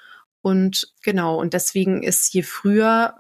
Und 0.42 0.92
genau, 1.04 1.40
und 1.40 1.54
deswegen 1.54 2.02
ist 2.02 2.34
je 2.34 2.42
früher 2.42 3.16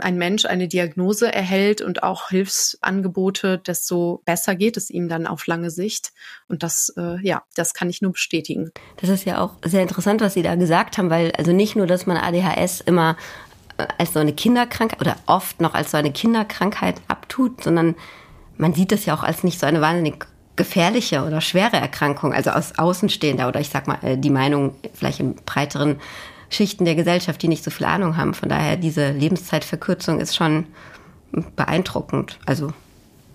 ein 0.00 0.16
Mensch 0.16 0.44
eine 0.44 0.68
Diagnose 0.68 1.32
erhält 1.32 1.80
und 1.80 2.02
auch 2.02 2.28
Hilfsangebote, 2.28 3.58
desto 3.58 4.22
besser 4.24 4.56
geht 4.56 4.76
es 4.76 4.90
ihm 4.90 5.08
dann 5.08 5.26
auf 5.26 5.46
lange 5.46 5.70
Sicht. 5.70 6.12
Und 6.48 6.62
das, 6.62 6.92
äh, 6.96 7.20
ja, 7.26 7.42
das 7.54 7.74
kann 7.74 7.90
ich 7.90 8.02
nur 8.02 8.12
bestätigen. 8.12 8.70
Das 9.00 9.10
ist 9.10 9.24
ja 9.24 9.40
auch 9.40 9.54
sehr 9.64 9.82
interessant, 9.82 10.20
was 10.20 10.34
Sie 10.34 10.42
da 10.42 10.54
gesagt 10.54 10.98
haben, 10.98 11.10
weil 11.10 11.32
also 11.32 11.52
nicht 11.52 11.76
nur, 11.76 11.86
dass 11.86 12.06
man 12.06 12.16
ADHS 12.16 12.80
immer 12.80 13.16
äh, 13.76 13.86
als 13.98 14.12
so 14.12 14.20
eine 14.20 14.32
Kinderkrankheit 14.32 15.00
oder 15.00 15.16
oft 15.26 15.60
noch 15.60 15.74
als 15.74 15.90
so 15.90 15.96
eine 15.96 16.12
Kinderkrankheit 16.12 17.00
abtut, 17.08 17.64
sondern 17.64 17.94
man 18.56 18.74
sieht 18.74 18.92
es 18.92 19.06
ja 19.06 19.14
auch 19.14 19.22
als 19.22 19.44
nicht 19.44 19.60
so 19.60 19.66
eine 19.66 19.80
wahnsinnig 19.80 20.26
gefährliche 20.56 21.24
oder 21.24 21.40
schwere 21.40 21.76
Erkrankung, 21.76 22.34
also 22.34 22.50
aus 22.50 22.78
Außenstehender 22.78 23.48
oder 23.48 23.60
ich 23.60 23.70
sag 23.70 23.86
mal 23.86 23.98
äh, 24.02 24.18
die 24.18 24.30
Meinung 24.30 24.74
vielleicht 24.92 25.20
im 25.20 25.36
breiteren 25.36 26.00
Schichten 26.50 26.84
der 26.84 26.94
Gesellschaft, 26.94 27.42
die 27.42 27.48
nicht 27.48 27.64
so 27.64 27.70
viel 27.70 27.86
Ahnung 27.86 28.16
haben. 28.16 28.34
Von 28.34 28.48
daher, 28.48 28.76
diese 28.76 29.10
Lebenszeitverkürzung 29.10 30.20
ist 30.20 30.36
schon 30.36 30.66
beeindruckend. 31.56 32.38
Also, 32.46 32.72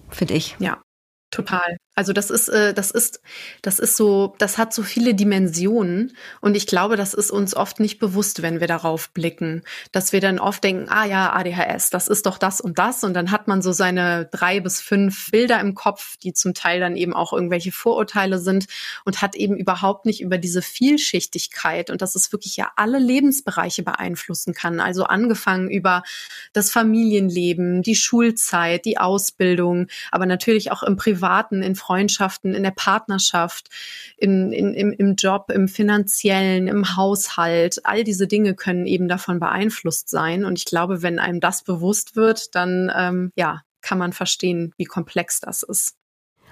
finde 0.10 0.34
ich. 0.34 0.56
Ja, 0.60 0.82
total. 1.32 1.78
Also 1.96 2.12
das 2.12 2.32
ist, 2.32 2.50
äh, 2.50 2.74
das 2.74 2.90
ist, 2.90 3.22
das 3.62 3.78
ist 3.78 3.98
so, 3.98 4.34
das 4.40 4.58
hat 4.58 4.74
so 4.74 4.82
viele 4.82 5.14
Dimensionen 5.14 6.14
und 6.42 6.56
ich 6.56 6.66
glaube, 6.66 6.96
das 6.98 7.14
ist 7.14 7.30
uns 7.30 7.56
oft 7.56 7.80
nicht 7.80 8.00
bewusst, 8.00 8.42
wenn 8.42 8.60
wir 8.60 8.66
darauf 8.66 9.12
blicken, 9.12 9.62
dass 9.92 10.12
wir 10.12 10.20
dann 10.20 10.40
oft 10.40 10.64
denken, 10.64 10.88
ah 10.90 11.06
ja, 11.06 11.34
ADHS, 11.34 11.92
das 11.92 12.08
ist 12.08 12.26
doch 12.26 12.40
das 12.40 12.62
und 12.62 12.80
das 12.80 13.04
und 13.04 13.14
dann 13.14 13.30
hat 13.30 13.48
man 13.48 13.62
so 13.62 13.72
seine 13.74 14.26
drei 14.32 14.60
bis 14.60 14.82
fünf 14.82 15.30
Bilder 15.30 15.60
im 15.60 15.76
Kopf, 15.76 16.18
die 16.18 16.34
zum 16.34 16.56
Teil 16.56 16.80
dann 16.80 16.96
eben 16.96 17.14
auch 17.14 17.32
irgendwelche 17.32 17.72
Vorurteile 17.72 18.40
sind 18.40 18.66
und 19.06 19.22
hat 19.22 19.36
eben 19.36 19.56
überhaupt 19.56 20.08
nicht 20.08 20.20
über 20.22 20.40
diese 20.40 20.64
Vielschichtigkeit 20.64 21.92
und 21.92 22.02
dass 22.02 22.16
es 22.16 22.32
wirklich 22.32 22.58
ja 22.58 22.72
alle 22.76 22.98
Lebensbereiche 22.98 23.84
beeinflussen 23.84 24.56
kann. 24.56 24.80
Also 24.80 25.04
angefangen 25.04 25.70
über 25.70 26.02
das 26.54 26.72
Familienleben, 26.72 27.84
die 27.84 27.96
Schulzeit, 27.96 28.86
die 28.86 28.98
Ausbildung, 28.98 29.88
aber 30.12 30.26
natürlich 30.26 30.72
auch 30.72 30.82
im 30.82 30.96
Privaten, 30.96 31.62
in 31.62 31.76
Freundschaften, 31.84 32.54
in 32.54 32.64
der 32.64 32.72
Partnerschaft, 32.72 33.70
in, 34.18 34.52
in, 34.52 34.74
im, 34.74 34.92
im 34.92 35.16
Job, 35.16 35.52
im 35.52 35.68
finanziellen, 35.68 36.68
im 36.68 36.96
Haushalt. 36.96 37.86
All 37.86 38.04
diese 38.04 38.28
Dinge 38.28 38.56
können 38.56 38.86
eben 38.86 39.08
davon 39.08 39.40
beeinflusst 39.40 40.10
sein. 40.10 40.46
Und 40.46 40.58
ich 40.58 40.66
glaube, 40.66 41.02
wenn 41.02 41.20
einem 41.20 41.40
das 41.40 41.64
bewusst 41.64 42.16
wird, 42.16 42.56
dann 42.56 42.92
ähm, 42.96 43.32
ja, 43.36 43.62
kann 43.82 43.98
man 43.98 44.14
verstehen, 44.14 44.74
wie 44.78 44.86
komplex 44.86 45.40
das 45.40 45.64
ist. 45.64 45.96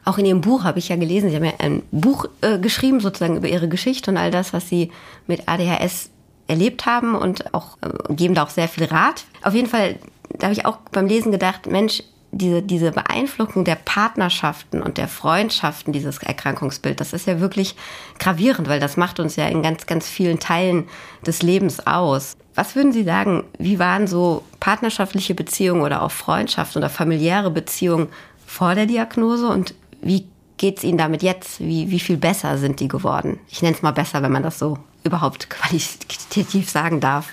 Auch 0.04 0.17
in 0.17 0.26
Ihrem 0.26 0.41
Buch 0.41 0.63
habe 0.63 0.80
ich 0.80 0.89
ja 0.89 0.96
gelesen, 0.96 1.30
Sie 1.30 1.36
haben 1.36 1.46
ja 1.46 1.54
ein 1.60 1.84
Buch 1.91 2.26
äh, 2.41 2.58
geschrieben, 2.58 3.00
sozusagen 3.00 3.38
über 3.38 3.48
Ihre 3.48 3.70
Geschichte 3.70 4.10
und 4.12 4.17
all 4.17 4.32
das, 4.32 4.52
was 4.52 4.67
Sie 4.67 4.91
mit 5.28 5.48
ADHS 5.48 6.10
erlebt 6.48 6.86
haben 6.86 7.15
und 7.15 7.54
auch 7.54 7.78
äh, 7.82 8.13
geben 8.13 8.34
da 8.34 8.44
auch 8.44 8.50
sehr 8.50 8.67
viel 8.67 8.86
Rat. 8.86 9.26
Auf 9.44 9.54
jeden 9.54 9.70
Fall, 9.70 10.00
da 10.30 10.48
habe 10.48 10.54
ich 10.54 10.65
auch 10.65 10.78
beim 10.91 11.06
Lesen 11.06 11.32
gedacht, 11.32 11.67
Mensch, 11.67 12.04
diese, 12.32 12.62
diese 12.62 12.91
Beeinflussung 12.91 13.65
der 13.65 13.76
Partnerschaften 13.76 14.82
und 14.82 14.98
der 14.98 15.08
Freundschaften, 15.08 15.94
dieses 15.94 16.17
Erkrankungsbild, 16.20 17.00
das 17.00 17.13
ist 17.13 17.28
ja 17.28 17.39
wirklich 17.39 17.76
gravierend, 18.20 18.70
weil 18.70 18.80
das 18.80 18.98
macht 18.98 19.20
uns 19.20 19.36
ja 19.36 19.48
in 19.48 19.62
ganz, 19.62 19.86
ganz 19.86 20.08
vielen 20.08 20.39
Teilen 20.39 20.88
des 21.26 21.41
Lebens 21.41 21.86
aus. 21.86 22.38
Was 22.56 22.76
würden 22.76 22.91
Sie 22.91 23.04
sagen, 23.04 23.44
wie 23.58 23.80
waren 23.80 24.08
so 24.08 24.44
partnerschaftliche 24.60 25.36
Beziehungen 25.36 25.82
oder 25.82 26.02
auch 26.02 26.12
Freundschaften 26.12 26.80
oder 26.80 26.89
familiäre 26.89 27.52
Beziehungen 27.52 28.10
vor 28.46 28.76
der 28.76 28.86
Diagnose 28.86 29.48
und 29.48 29.74
wie 30.02 30.26
geht 30.58 30.78
es 30.78 30.84
Ihnen 30.84 30.98
damit 30.98 31.24
jetzt? 31.24 31.60
Wie, 31.60 31.89
wie 31.89 32.00
viel 32.00 32.17
besser 32.17 32.58
sind 32.58 32.80
die 32.80 32.88
geworden? 32.88 33.39
Ich 33.50 33.62
nenne 33.62 33.76
es 33.76 33.82
mal 33.82 33.91
besser, 33.91 34.22
wenn 34.22 34.32
man 34.32 34.44
das 34.44 34.60
so 34.60 34.78
überhaupt 35.04 35.50
qualitativ 35.50 36.70
sagen 36.70 37.00
darf. 37.00 37.30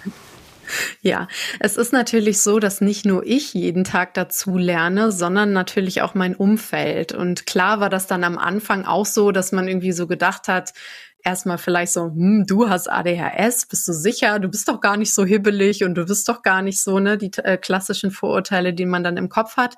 Ja, 1.00 1.28
es 1.60 1.76
ist 1.76 1.92
natürlich 1.92 2.40
so, 2.40 2.58
dass 2.58 2.80
nicht 2.80 3.04
nur 3.04 3.24
ich 3.26 3.54
jeden 3.54 3.84
Tag 3.84 4.14
dazu 4.14 4.56
lerne, 4.58 5.12
sondern 5.12 5.52
natürlich 5.52 6.02
auch 6.02 6.14
mein 6.14 6.34
Umfeld. 6.34 7.12
Und 7.12 7.46
klar 7.46 7.80
war 7.80 7.90
das 7.90 8.06
dann 8.06 8.24
am 8.24 8.38
Anfang 8.38 8.84
auch 8.84 9.06
so, 9.06 9.32
dass 9.32 9.52
man 9.52 9.68
irgendwie 9.68 9.92
so 9.92 10.06
gedacht 10.06 10.48
hat, 10.48 10.72
erstmal 11.24 11.58
vielleicht 11.58 11.92
so, 11.92 12.04
hm, 12.04 12.44
du 12.46 12.68
hast 12.68 12.88
ADHS, 12.90 13.66
bist 13.66 13.86
du 13.88 13.92
sicher? 13.92 14.38
Du 14.38 14.48
bist 14.48 14.68
doch 14.68 14.80
gar 14.80 14.96
nicht 14.96 15.12
so 15.12 15.24
hibbelig 15.24 15.84
und 15.84 15.94
du 15.94 16.04
bist 16.04 16.28
doch 16.28 16.42
gar 16.42 16.62
nicht 16.62 16.80
so, 16.80 16.98
ne, 16.98 17.18
die 17.18 17.30
äh, 17.38 17.56
klassischen 17.56 18.10
Vorurteile, 18.10 18.72
die 18.72 18.86
man 18.86 19.04
dann 19.04 19.16
im 19.16 19.28
Kopf 19.28 19.56
hat. 19.56 19.76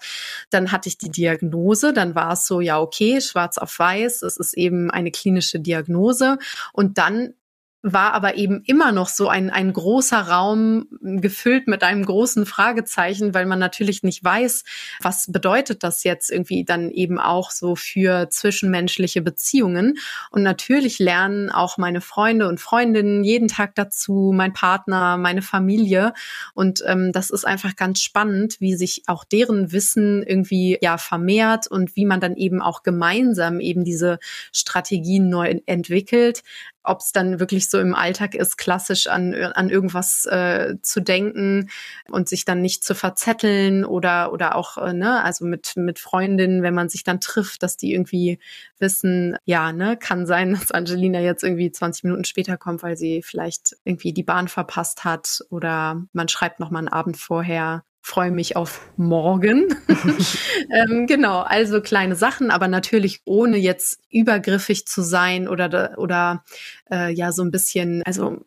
Dann 0.50 0.72
hatte 0.72 0.88
ich 0.88 0.98
die 0.98 1.10
Diagnose, 1.10 1.92
dann 1.92 2.14
war 2.14 2.32
es 2.32 2.46
so, 2.46 2.60
ja, 2.60 2.80
okay, 2.80 3.20
schwarz 3.20 3.58
auf 3.58 3.78
weiß, 3.78 4.22
es 4.22 4.36
ist 4.36 4.54
eben 4.54 4.90
eine 4.90 5.10
klinische 5.10 5.60
Diagnose. 5.60 6.38
Und 6.72 6.98
dann 6.98 7.34
war 7.82 8.12
aber 8.12 8.36
eben 8.36 8.62
immer 8.66 8.92
noch 8.92 9.08
so 9.08 9.28
ein, 9.28 9.48
ein 9.48 9.72
großer 9.72 10.20
Raum 10.20 10.86
gefüllt 11.00 11.66
mit 11.66 11.82
einem 11.82 12.04
großen 12.04 12.44
Fragezeichen, 12.44 13.32
weil 13.32 13.46
man 13.46 13.58
natürlich 13.58 14.02
nicht 14.02 14.22
weiß, 14.22 14.64
was 15.00 15.32
bedeutet 15.32 15.82
das 15.82 16.04
jetzt 16.04 16.30
irgendwie 16.30 16.64
dann 16.64 16.90
eben 16.90 17.18
auch 17.18 17.50
so 17.50 17.76
für 17.76 18.28
zwischenmenschliche 18.28 19.22
Beziehungen. 19.22 19.96
Und 20.30 20.42
natürlich 20.42 20.98
lernen 20.98 21.50
auch 21.50 21.78
meine 21.78 22.02
Freunde 22.02 22.48
und 22.48 22.60
Freundinnen 22.60 23.24
jeden 23.24 23.48
Tag 23.48 23.74
dazu, 23.76 24.32
mein 24.34 24.52
Partner, 24.52 25.16
meine 25.16 25.42
Familie. 25.42 26.12
Und 26.54 26.82
ähm, 26.86 27.12
das 27.12 27.30
ist 27.30 27.46
einfach 27.46 27.76
ganz 27.76 28.00
spannend, 28.00 28.60
wie 28.60 28.74
sich 28.74 29.04
auch 29.06 29.24
deren 29.24 29.72
Wissen 29.72 30.22
irgendwie 30.22 30.76
ja 30.82 30.98
vermehrt 30.98 31.66
und 31.66 31.96
wie 31.96 32.04
man 32.04 32.20
dann 32.20 32.36
eben 32.36 32.60
auch 32.60 32.82
gemeinsam 32.82 33.58
eben 33.58 33.84
diese 33.84 34.18
Strategien 34.52 35.30
neu 35.30 35.60
entwickelt 35.64 36.42
ob 36.82 37.00
es 37.00 37.12
dann 37.12 37.40
wirklich 37.40 37.68
so 37.68 37.78
im 37.78 37.94
Alltag 37.94 38.34
ist, 38.34 38.56
klassisch 38.56 39.06
an, 39.06 39.34
an 39.34 39.68
irgendwas 39.68 40.26
äh, 40.26 40.76
zu 40.82 41.00
denken 41.00 41.70
und 42.10 42.28
sich 42.28 42.44
dann 42.44 42.60
nicht 42.62 42.84
zu 42.84 42.94
verzetteln 42.94 43.84
oder, 43.84 44.32
oder 44.32 44.56
auch, 44.56 44.78
äh, 44.78 44.92
ne, 44.92 45.22
also 45.22 45.44
mit, 45.44 45.76
mit 45.76 45.98
Freundinnen, 45.98 46.62
wenn 46.62 46.74
man 46.74 46.88
sich 46.88 47.04
dann 47.04 47.20
trifft, 47.20 47.62
dass 47.62 47.76
die 47.76 47.92
irgendwie 47.92 48.38
wissen, 48.78 49.36
ja, 49.44 49.72
ne, 49.72 49.96
kann 49.96 50.26
sein, 50.26 50.52
dass 50.54 50.70
Angelina 50.70 51.20
jetzt 51.20 51.44
irgendwie 51.44 51.70
20 51.70 52.04
Minuten 52.04 52.24
später 52.24 52.56
kommt, 52.56 52.82
weil 52.82 52.96
sie 52.96 53.22
vielleicht 53.22 53.76
irgendwie 53.84 54.12
die 54.12 54.22
Bahn 54.22 54.48
verpasst 54.48 55.04
hat 55.04 55.40
oder 55.50 56.02
man 56.12 56.28
schreibt 56.28 56.60
noch 56.60 56.70
mal 56.70 56.78
einen 56.80 56.88
Abend 56.88 57.16
vorher 57.16 57.84
freue 58.02 58.30
mich 58.30 58.56
auf 58.56 58.90
morgen. 58.96 59.74
ähm, 60.70 61.06
genau, 61.06 61.40
also 61.40 61.80
kleine 61.80 62.16
Sachen, 62.16 62.50
aber 62.50 62.68
natürlich 62.68 63.20
ohne 63.24 63.56
jetzt 63.58 64.00
übergriffig 64.10 64.86
zu 64.86 65.02
sein 65.02 65.48
oder 65.48 65.94
oder 65.98 66.44
äh, 66.90 67.12
ja 67.12 67.32
so 67.32 67.42
ein 67.42 67.50
bisschen, 67.50 68.02
also 68.04 68.44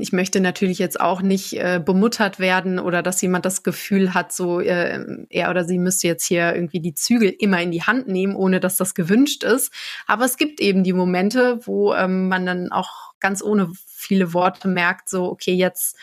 ich 0.00 0.12
möchte 0.12 0.40
natürlich 0.40 0.78
jetzt 0.78 1.00
auch 1.00 1.22
nicht 1.22 1.54
äh, 1.54 1.80
bemuttert 1.82 2.38
werden 2.38 2.78
oder 2.78 3.02
dass 3.02 3.22
jemand 3.22 3.46
das 3.46 3.62
Gefühl 3.62 4.12
hat, 4.12 4.32
so 4.32 4.60
äh, 4.60 5.26
er 5.30 5.50
oder 5.50 5.64
sie 5.64 5.78
müsste 5.78 6.06
jetzt 6.06 6.26
hier 6.26 6.54
irgendwie 6.54 6.80
die 6.80 6.92
Zügel 6.92 7.34
immer 7.38 7.60
in 7.62 7.70
die 7.70 7.82
Hand 7.82 8.08
nehmen, 8.08 8.36
ohne 8.36 8.60
dass 8.60 8.76
das 8.76 8.94
gewünscht 8.94 9.44
ist. 9.44 9.72
Aber 10.06 10.26
es 10.26 10.36
gibt 10.36 10.60
eben 10.60 10.84
die 10.84 10.92
Momente, 10.92 11.60
wo 11.64 11.94
ähm, 11.94 12.28
man 12.28 12.44
dann 12.44 12.72
auch 12.72 13.14
ganz 13.20 13.42
ohne 13.42 13.70
viele 13.86 14.34
Worte 14.34 14.68
merkt, 14.68 15.08
so 15.08 15.24
okay, 15.24 15.54
jetzt 15.54 15.96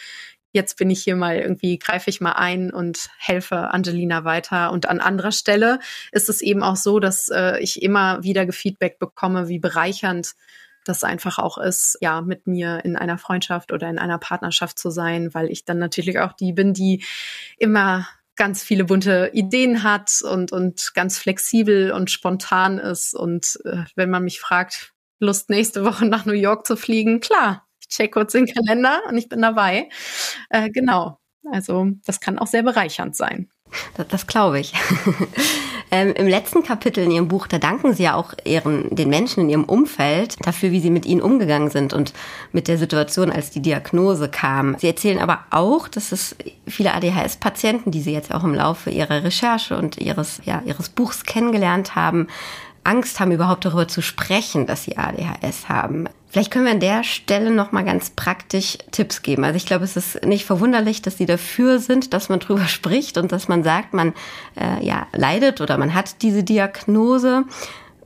jetzt 0.55 0.77
bin 0.77 0.89
ich 0.89 1.03
hier 1.03 1.17
mal 1.17 1.35
irgendwie, 1.37 1.77
greife 1.77 2.09
ich 2.09 2.21
mal 2.21 2.31
ein 2.31 2.71
und 2.71 3.09
helfe 3.19 3.71
Angelina 3.71 4.23
weiter. 4.23 4.71
Und 4.71 4.87
an 4.87 5.01
anderer 5.01 5.33
Stelle 5.33 5.79
ist 6.13 6.29
es 6.29 6.41
eben 6.41 6.63
auch 6.63 6.77
so, 6.77 6.99
dass 6.99 7.27
äh, 7.27 7.59
ich 7.59 7.83
immer 7.83 8.23
wieder 8.23 8.49
Feedback 8.51 8.97
bekomme, 8.97 9.49
wie 9.49 9.59
bereichernd 9.59 10.31
das 10.85 11.03
einfach 11.03 11.39
auch 11.39 11.57
ist, 11.57 11.97
ja, 11.99 12.21
mit 12.21 12.47
mir 12.47 12.85
in 12.85 12.95
einer 12.95 13.17
Freundschaft 13.17 13.73
oder 13.73 13.89
in 13.89 13.99
einer 13.99 14.17
Partnerschaft 14.17 14.79
zu 14.79 14.91
sein, 14.91 15.33
weil 15.33 15.51
ich 15.51 15.65
dann 15.65 15.77
natürlich 15.77 16.19
auch 16.19 16.31
die 16.31 16.53
bin, 16.53 16.73
die 16.73 17.03
immer 17.57 18.07
ganz 18.37 18.63
viele 18.63 18.85
bunte 18.85 19.31
Ideen 19.33 19.83
hat 19.83 20.21
und, 20.21 20.53
und 20.53 20.93
ganz 20.93 21.17
flexibel 21.17 21.91
und 21.91 22.11
spontan 22.11 22.77
ist. 22.79 23.13
Und 23.13 23.59
äh, 23.65 23.83
wenn 23.95 24.09
man 24.09 24.23
mich 24.23 24.39
fragt, 24.39 24.93
Lust 25.19 25.49
nächste 25.49 25.83
Woche 25.83 26.05
nach 26.05 26.25
New 26.25 26.33
York 26.33 26.65
zu 26.65 26.77
fliegen, 26.77 27.19
klar, 27.19 27.64
ich 27.85 27.95
check 27.95 28.13
kurz 28.13 28.33
den 28.33 28.47
Kalender 28.47 29.01
und 29.09 29.17
ich 29.17 29.29
bin 29.29 29.41
dabei. 29.41 29.89
Äh, 30.49 30.69
genau. 30.69 31.19
Also 31.51 31.87
das 32.05 32.19
kann 32.19 32.39
auch 32.39 32.47
sehr 32.47 32.63
bereichernd 32.63 33.15
sein. 33.15 33.49
Das, 33.95 34.07
das 34.07 34.27
glaube 34.27 34.59
ich. 34.59 34.73
ähm, 35.91 36.13
Im 36.15 36.27
letzten 36.27 36.63
Kapitel 36.63 37.03
in 37.03 37.11
Ihrem 37.11 37.27
Buch, 37.27 37.47
da 37.47 37.57
danken 37.57 37.93
Sie 37.93 38.03
ja 38.03 38.15
auch 38.15 38.33
ihren, 38.45 38.95
den 38.95 39.09
Menschen 39.09 39.41
in 39.41 39.49
Ihrem 39.49 39.63
Umfeld 39.65 40.37
dafür, 40.45 40.71
wie 40.71 40.79
Sie 40.79 40.89
mit 40.89 41.05
ihnen 41.05 41.21
umgegangen 41.21 41.69
sind 41.69 41.93
und 41.93 42.13
mit 42.51 42.67
der 42.67 42.77
Situation, 42.77 43.31
als 43.31 43.51
die 43.51 43.61
Diagnose 43.61 44.29
kam. 44.29 44.77
Sie 44.79 44.87
erzählen 44.87 45.19
aber 45.19 45.45
auch, 45.51 45.87
dass 45.87 46.11
es 46.11 46.35
viele 46.67 46.93
ADHS-Patienten, 46.93 47.91
die 47.91 48.01
Sie 48.01 48.13
jetzt 48.13 48.33
auch 48.33 48.43
im 48.43 48.53
Laufe 48.53 48.89
Ihrer 48.89 49.23
Recherche 49.23 49.77
und 49.77 49.97
Ihres, 49.97 50.41
ja, 50.45 50.61
Ihres 50.65 50.89
Buchs 50.89 51.23
kennengelernt 51.23 51.95
haben, 51.95 52.27
Angst 52.85 53.19
haben, 53.19 53.31
überhaupt 53.31 53.65
darüber 53.65 53.87
zu 53.87 54.01
sprechen, 54.01 54.65
dass 54.65 54.83
sie 54.83 54.97
ADHS 54.97 55.69
haben. 55.69 56.07
Vielleicht 56.29 56.51
können 56.51 56.65
wir 56.65 56.73
an 56.73 56.79
der 56.79 57.03
Stelle 57.03 57.51
noch 57.51 57.71
mal 57.71 57.83
ganz 57.83 58.09
praktisch 58.09 58.77
Tipps 58.91 59.21
geben. 59.21 59.43
Also 59.43 59.57
ich 59.57 59.65
glaube, 59.65 59.85
es 59.85 59.95
ist 59.95 60.25
nicht 60.25 60.45
verwunderlich, 60.45 61.01
dass 61.01 61.17
sie 61.17 61.25
dafür 61.25 61.79
sind, 61.79 62.13
dass 62.13 62.29
man 62.29 62.39
drüber 62.41 62.67
spricht 62.67 63.17
und 63.17 63.31
dass 63.31 63.47
man 63.47 63.63
sagt, 63.63 63.93
man 63.93 64.13
äh, 64.55 64.85
ja 64.85 65.07
leidet 65.13 65.61
oder 65.61 65.77
man 65.77 65.93
hat 65.93 66.21
diese 66.21 66.43
Diagnose. 66.43 67.45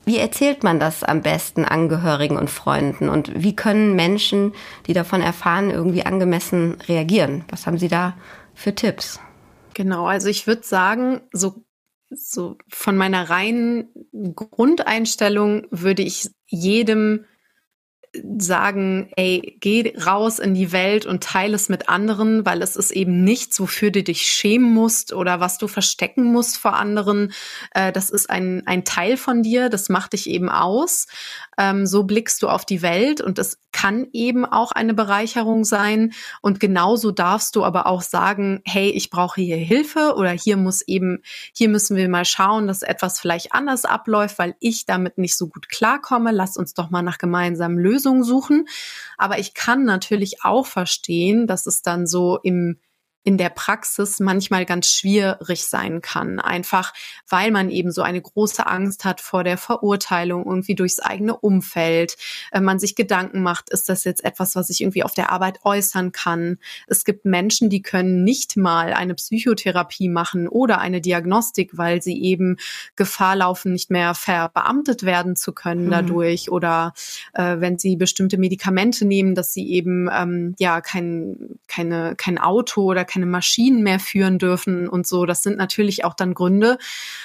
Wie 0.05 0.17
erzählt 0.17 0.63
man 0.63 0.79
das 0.79 1.03
am 1.03 1.21
besten 1.21 1.65
Angehörigen 1.65 2.37
und 2.37 2.49
Freunden? 2.49 3.09
Und 3.09 3.31
wie 3.35 3.55
können 3.55 3.95
Menschen, 3.95 4.53
die 4.87 4.93
davon 4.93 5.21
erfahren, 5.21 5.69
irgendwie 5.69 6.05
angemessen 6.05 6.77
reagieren? 6.87 7.45
Was 7.49 7.67
haben 7.67 7.77
Sie 7.77 7.89
da 7.89 8.15
für 8.55 8.73
Tipps? 8.73 9.19
Genau, 9.73 10.07
also 10.07 10.27
ich 10.27 10.47
würde 10.47 10.63
sagen, 10.63 11.21
so 11.31 11.63
so 12.11 12.57
von 12.67 12.97
meiner 12.97 13.29
reinen 13.29 13.89
Grundeinstellung 14.35 15.67
würde 15.71 16.03
ich 16.03 16.29
jedem 16.47 17.25
sagen, 18.37 19.11
ey, 19.15 19.57
geh 19.59 19.93
raus 20.03 20.39
in 20.39 20.53
die 20.53 20.71
Welt 20.71 21.05
und 21.05 21.23
teile 21.23 21.55
es 21.55 21.69
mit 21.69 21.89
anderen, 21.89 22.45
weil 22.45 22.61
es 22.61 22.75
ist 22.75 22.91
eben 22.91 23.23
nichts, 23.23 23.59
wofür 23.59 23.91
du 23.91 24.01
dich 24.01 24.23
schämen 24.23 24.73
musst 24.73 25.13
oder 25.13 25.39
was 25.39 25.57
du 25.57 25.67
verstecken 25.67 26.23
musst 26.23 26.57
vor 26.57 26.73
anderen. 26.73 27.31
Äh, 27.73 27.91
das 27.91 28.09
ist 28.09 28.29
ein, 28.29 28.63
ein 28.65 28.83
Teil 28.83 29.17
von 29.17 29.43
dir, 29.43 29.69
das 29.69 29.89
macht 29.89 30.13
dich 30.13 30.29
eben 30.29 30.49
aus. 30.49 31.07
Ähm, 31.59 31.85
so 31.85 32.03
blickst 32.03 32.41
du 32.41 32.47
auf 32.47 32.63
die 32.63 32.81
Welt 32.81 33.19
und 33.19 33.37
es 33.37 33.59
kann 33.73 34.07
eben 34.13 34.45
auch 34.45 34.71
eine 34.71 34.93
Bereicherung 34.93 35.65
sein. 35.65 36.13
Und 36.41 36.61
genauso 36.61 37.11
darfst 37.11 37.57
du 37.57 37.65
aber 37.65 37.85
auch 37.85 38.01
sagen, 38.01 38.61
hey, 38.65 38.89
ich 38.89 39.09
brauche 39.09 39.41
hier 39.41 39.57
Hilfe 39.57 40.13
oder 40.15 40.31
hier 40.31 40.55
muss 40.55 40.81
eben, 40.81 41.21
hier 41.53 41.67
müssen 41.67 41.97
wir 41.97 42.07
mal 42.07 42.23
schauen, 42.23 42.67
dass 42.67 42.81
etwas 42.81 43.19
vielleicht 43.19 43.51
anders 43.51 43.83
abläuft, 43.83 44.39
weil 44.39 44.55
ich 44.61 44.85
damit 44.85 45.17
nicht 45.17 45.35
so 45.35 45.49
gut 45.49 45.67
klarkomme. 45.67 46.31
Lass 46.31 46.55
uns 46.55 46.73
doch 46.73 46.91
mal 46.91 47.03
nach 47.03 47.17
gemeinsamen 47.17 47.77
Lösungen 47.77 48.23
suchen. 48.23 48.65
Aber 49.17 49.37
ich 49.37 49.53
kann 49.53 49.83
natürlich 49.83 50.45
auch 50.45 50.65
verstehen, 50.65 51.45
dass 51.45 51.67
es 51.67 51.81
dann 51.81 52.07
so 52.07 52.39
im 52.41 52.79
in 53.23 53.37
der 53.37 53.49
Praxis 53.49 54.19
manchmal 54.19 54.65
ganz 54.65 54.87
schwierig 54.87 55.65
sein 55.65 56.01
kann. 56.01 56.39
Einfach 56.39 56.93
weil 57.29 57.51
man 57.51 57.69
eben 57.69 57.91
so 57.91 58.01
eine 58.01 58.21
große 58.21 58.65
Angst 58.65 59.05
hat 59.05 59.21
vor 59.21 59.43
der 59.43 59.57
Verurteilung 59.57 60.45
irgendwie 60.45 60.75
durchs 60.75 60.99
eigene 60.99 61.35
Umfeld. 61.35 62.17
Äh, 62.51 62.61
man 62.61 62.79
sich 62.79 62.95
Gedanken 62.95 63.41
macht, 63.41 63.69
ist 63.69 63.89
das 63.89 64.03
jetzt 64.03 64.23
etwas, 64.23 64.55
was 64.55 64.69
ich 64.69 64.81
irgendwie 64.81 65.03
auf 65.03 65.13
der 65.13 65.31
Arbeit 65.31 65.59
äußern 65.63 66.11
kann? 66.11 66.57
Es 66.87 67.03
gibt 67.03 67.25
Menschen, 67.25 67.69
die 67.69 67.81
können 67.81 68.23
nicht 68.23 68.57
mal 68.57 68.93
eine 68.93 69.15
Psychotherapie 69.15 70.09
machen 70.09 70.47
oder 70.47 70.79
eine 70.79 71.01
Diagnostik, 71.01 71.77
weil 71.77 72.01
sie 72.01 72.21
eben 72.21 72.57
Gefahr 72.95 73.35
laufen, 73.35 73.73
nicht 73.73 73.91
mehr 73.91 74.15
verbeamtet 74.15 75.03
werden 75.03 75.35
zu 75.35 75.53
können 75.53 75.85
mhm. 75.85 75.91
dadurch 75.91 76.51
oder 76.51 76.93
äh, 77.33 77.57
wenn 77.59 77.77
sie 77.77 77.95
bestimmte 77.95 78.37
Medikamente 78.37 79.05
nehmen, 79.05 79.35
dass 79.35 79.53
sie 79.53 79.69
eben 79.69 80.09
ähm, 80.11 80.55
ja 80.59 80.81
kein, 80.81 81.59
keine, 81.67 82.15
kein 82.15 82.37
Auto 82.37 82.83
oder 82.83 83.05
keine 83.09 83.25
Maschinen 83.25 83.83
mehr 83.83 83.99
führen 83.99 84.39
dürfen 84.39 84.87
und 84.87 85.05
so. 85.05 85.25
Das 85.25 85.43
sind 85.43 85.57
natürlich 85.57 86.05
auch 86.05 86.13
dann 86.13 86.33
Gründe, 86.33 86.77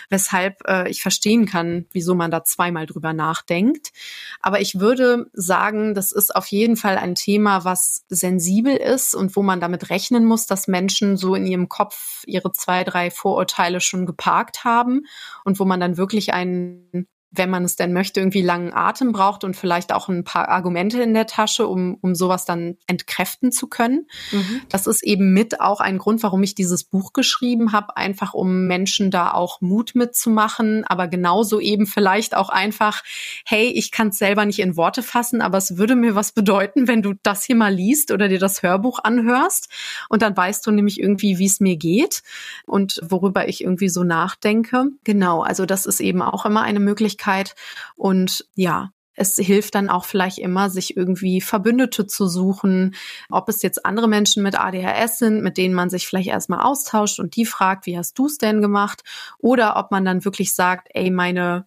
weshalb 0.09 0.67
äh, 0.67 0.89
ich 0.91 1.03
verstehen 1.03 1.47
kann, 1.47 1.87
wieso 1.93 2.15
man 2.15 2.31
da 2.31 2.43
zweimal 2.43 2.87
drüber 2.87 3.13
nachdenkt. 3.13 3.93
Aber 4.41 4.61
ich 4.61 4.81
würde 4.81 5.31
sagen, 5.33 5.95
das 5.95 6.11
ist 6.11 6.35
auf 6.35 6.47
jeden 6.49 6.77
Fall 6.77 6.97
ein 6.97 7.15
Thema, 7.15 7.65
was 7.65 8.05
sensibel 8.09 8.77
ist 8.77 9.15
und 9.15 9.37
wo 9.37 9.43
man 9.43 9.61
damit 9.61 9.91
rechnen 9.91 10.25
muss, 10.25 10.47
dass 10.47 10.69
Menschen 10.69 11.17
so 11.17 11.35
in 11.35 11.47
ihrem 11.47 11.69
Kopf 11.69 12.25
ihre 12.27 12.53
zwei, 12.53 12.83
drei 12.85 13.11
Vorurteile 13.11 13.81
schon 13.81 14.07
geparkt 14.07 14.65
haben 14.65 15.03
und 15.45 15.61
wo 15.61 15.65
man 15.65 15.81
dann 15.81 15.97
wirklich 15.97 16.33
einen 16.33 17.07
wenn 17.37 17.51
man 17.51 17.65
es 17.65 17.77
denn 17.77 17.93
möchte, 17.93 18.21
irgendwie 18.21 18.43
langen 18.43 18.73
Atem 18.73 19.13
braucht 19.13 19.45
und 19.45 19.57
vielleicht 19.57 19.93
auch 19.93 20.09
ein 20.09 20.25
paar 20.25 20.49
Argumente 20.49 21.03
in 21.03 21.15
der 21.15 21.27
Tasche, 21.27 21.67
um, 21.67 21.97
um 22.01 22.15
sowas 22.15 22.45
dann 22.45 22.77
entkräften 22.87 23.53
zu 23.53 23.67
können. 23.67 24.07
Mhm. 24.33 24.63
Das 24.69 24.87
ist 24.87 25.03
eben 25.03 25.33
mit 25.33 25.61
auch 25.61 25.81
ein 25.81 25.99
Grund, 25.99 26.23
warum 26.23 26.43
ich 26.43 26.55
dieses 26.55 26.85
Buch 26.85 27.13
geschrieben 27.13 27.73
habe, 27.73 27.97
einfach 27.97 28.35
um 28.35 28.67
Menschen 28.67 29.11
da 29.11 29.33
auch 29.33 29.61
Mut 29.61 29.95
mitzumachen, 29.95 30.85
aber 30.85 31.09
genauso 31.09 31.61
eben 31.61 31.87
vielleicht 31.87 32.37
auch 32.37 32.49
einfach, 32.49 33.03
hey, 33.45 33.67
ich 33.67 33.91
kann 33.91 34.09
es 34.09 34.19
selber 34.19 34.45
nicht 34.45 34.61
in 34.61 34.77
Worte 34.77 35.03
fassen, 35.03 35.43
aber 35.43 35.59
es 35.59 35.77
würde 35.77 35.97
mir 35.97 36.15
was 36.15 36.33
bedeuten, 36.33 36.89
wenn 36.89 37.03
du 37.03 37.15
das 37.23 37.45
hier 37.45 37.57
mal 37.57 37.73
liest 37.75 38.11
oder 38.11 38.29
dir 38.29 38.39
das 38.39 38.63
Hörbuch 38.63 39.01
anhörst 39.03 39.69
und 40.09 40.23
dann 40.23 40.37
weißt 40.37 40.67
du 40.67 40.71
nämlich 40.71 41.01
irgendwie, 41.01 41.39
wie 41.39 41.47
es 41.47 41.61
mir 41.61 41.77
geht 41.77 42.23
und 42.67 43.01
worüber 43.03 43.49
ich 43.49 43.63
irgendwie 43.63 43.89
so 43.89 44.05
nachdenke. 44.05 44.87
Genau, 45.05 45.43
also 45.43 45.67
das 45.67 45.87
ist 45.87 46.01
eben 46.01 46.23
auch 46.23 46.47
immer 46.47 46.63
eine 46.63 46.81
Möglichkeit, 46.81 47.24
Möglichkeit. 47.25 47.55
Und 47.97 48.47
ja, 48.55 48.91
es 49.17 49.37
hilft 49.37 49.77
dann 49.77 49.89
auch 49.89 50.05
vielleicht 50.05 50.39
immer, 50.39 50.71
sich 50.71 50.97
irgendwie 50.97 51.41
Verbündete 51.41 52.07
zu 52.07 52.27
suchen, 52.27 52.97
ob 53.31 53.49
es 53.49 53.63
jetzt 53.63 53.87
andere 53.87 54.09
Menschen 54.09 54.43
mit 54.43 54.59
ADHS 54.59 55.19
sind, 55.19 55.43
mit 55.43 55.57
denen 55.57 55.75
man 55.75 55.89
sich 55.89 56.07
vielleicht 56.07 56.29
erstmal 56.29 56.61
austauscht 56.61 57.21
und 57.21 57.37
die 57.37 57.47
fragt, 57.47 57.87
wie 57.87 57.97
hast 57.97 58.19
du 58.19 58.27
es 58.27 58.39
denn 58.39 58.61
gemacht? 58.61 59.03
Oder 59.39 59.77
ob 59.77 59.93
man 59.93 60.05
dann 60.05 60.25
wirklich 60.25 60.53
sagt, 60.53 60.89
ey, 60.95 61.11
meine 61.11 61.67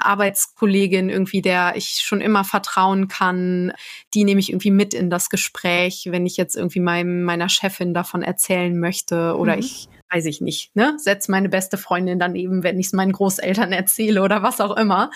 Arbeitskollegin 0.00 1.08
irgendwie, 1.08 1.40
der 1.40 1.74
ich 1.76 2.00
schon 2.02 2.20
immer 2.20 2.42
vertrauen 2.42 3.06
kann, 3.06 3.72
die 4.12 4.24
nehme 4.24 4.40
ich 4.40 4.50
irgendwie 4.50 4.72
mit 4.72 4.92
in 4.92 5.10
das 5.10 5.30
Gespräch, 5.30 6.08
wenn 6.10 6.26
ich 6.26 6.36
jetzt 6.36 6.56
irgendwie 6.56 6.80
meinem, 6.80 7.22
meiner 7.22 7.48
Chefin 7.48 7.94
davon 7.94 8.22
erzählen 8.22 8.78
möchte 8.78 9.36
oder 9.36 9.54
mhm. 9.54 9.60
ich 9.60 9.88
weiß 10.10 10.24
ich 10.26 10.40
nicht, 10.40 10.74
ne? 10.74 10.94
Setz 10.98 11.28
meine 11.28 11.48
beste 11.48 11.78
Freundin 11.78 12.18
daneben, 12.18 12.62
wenn 12.62 12.78
ich 12.78 12.86
es 12.86 12.92
meinen 12.92 13.12
Großeltern 13.12 13.72
erzähle 13.72 14.22
oder 14.22 14.42
was 14.42 14.60
auch 14.60 14.76
immer. 14.76 15.10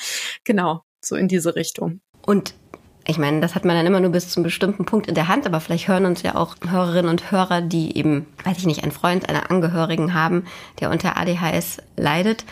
Genau, 0.45 0.83
so 1.01 1.17
in 1.17 1.29
diese 1.29 1.57
Richtung. 1.57 2.01
Und 2.25 2.55
ich 3.07 3.19
meine, 3.19 3.41
das 3.41 3.55
hat 3.55 3.65
man 3.65 3.77
dann 3.77 3.87
immer 3.87 4.01
nur 4.01 4.13
bis 4.13 4.29
zu 4.29 4.39
einem 4.39 4.45
bestimmten 4.45 4.85
Punkt 4.85 5.09
in 5.09 5.15
der 5.15 5.29
Hand, 5.29 5.47
aber 5.47 5.61
vielleicht 5.61 5.89
hören 5.89 6.07
uns 6.07 6.23
ja 6.23 6.37
auch 6.37 6.55
Hörerinnen 6.69 7.11
und 7.11 7.33
Hörer, 7.33 7.61
die 7.61 7.97
eben, 7.97 8.27
weiß 8.45 8.59
ich 8.59 8.67
nicht, 8.67 8.83
einen 8.83 8.93
Freund, 8.93 9.29
einen 9.29 9.43
Angehörigen 9.43 10.15
haben, 10.15 10.45
der 10.81 10.91
unter 10.91 11.17
ADHS 11.17 11.79
leidet. 11.97 12.45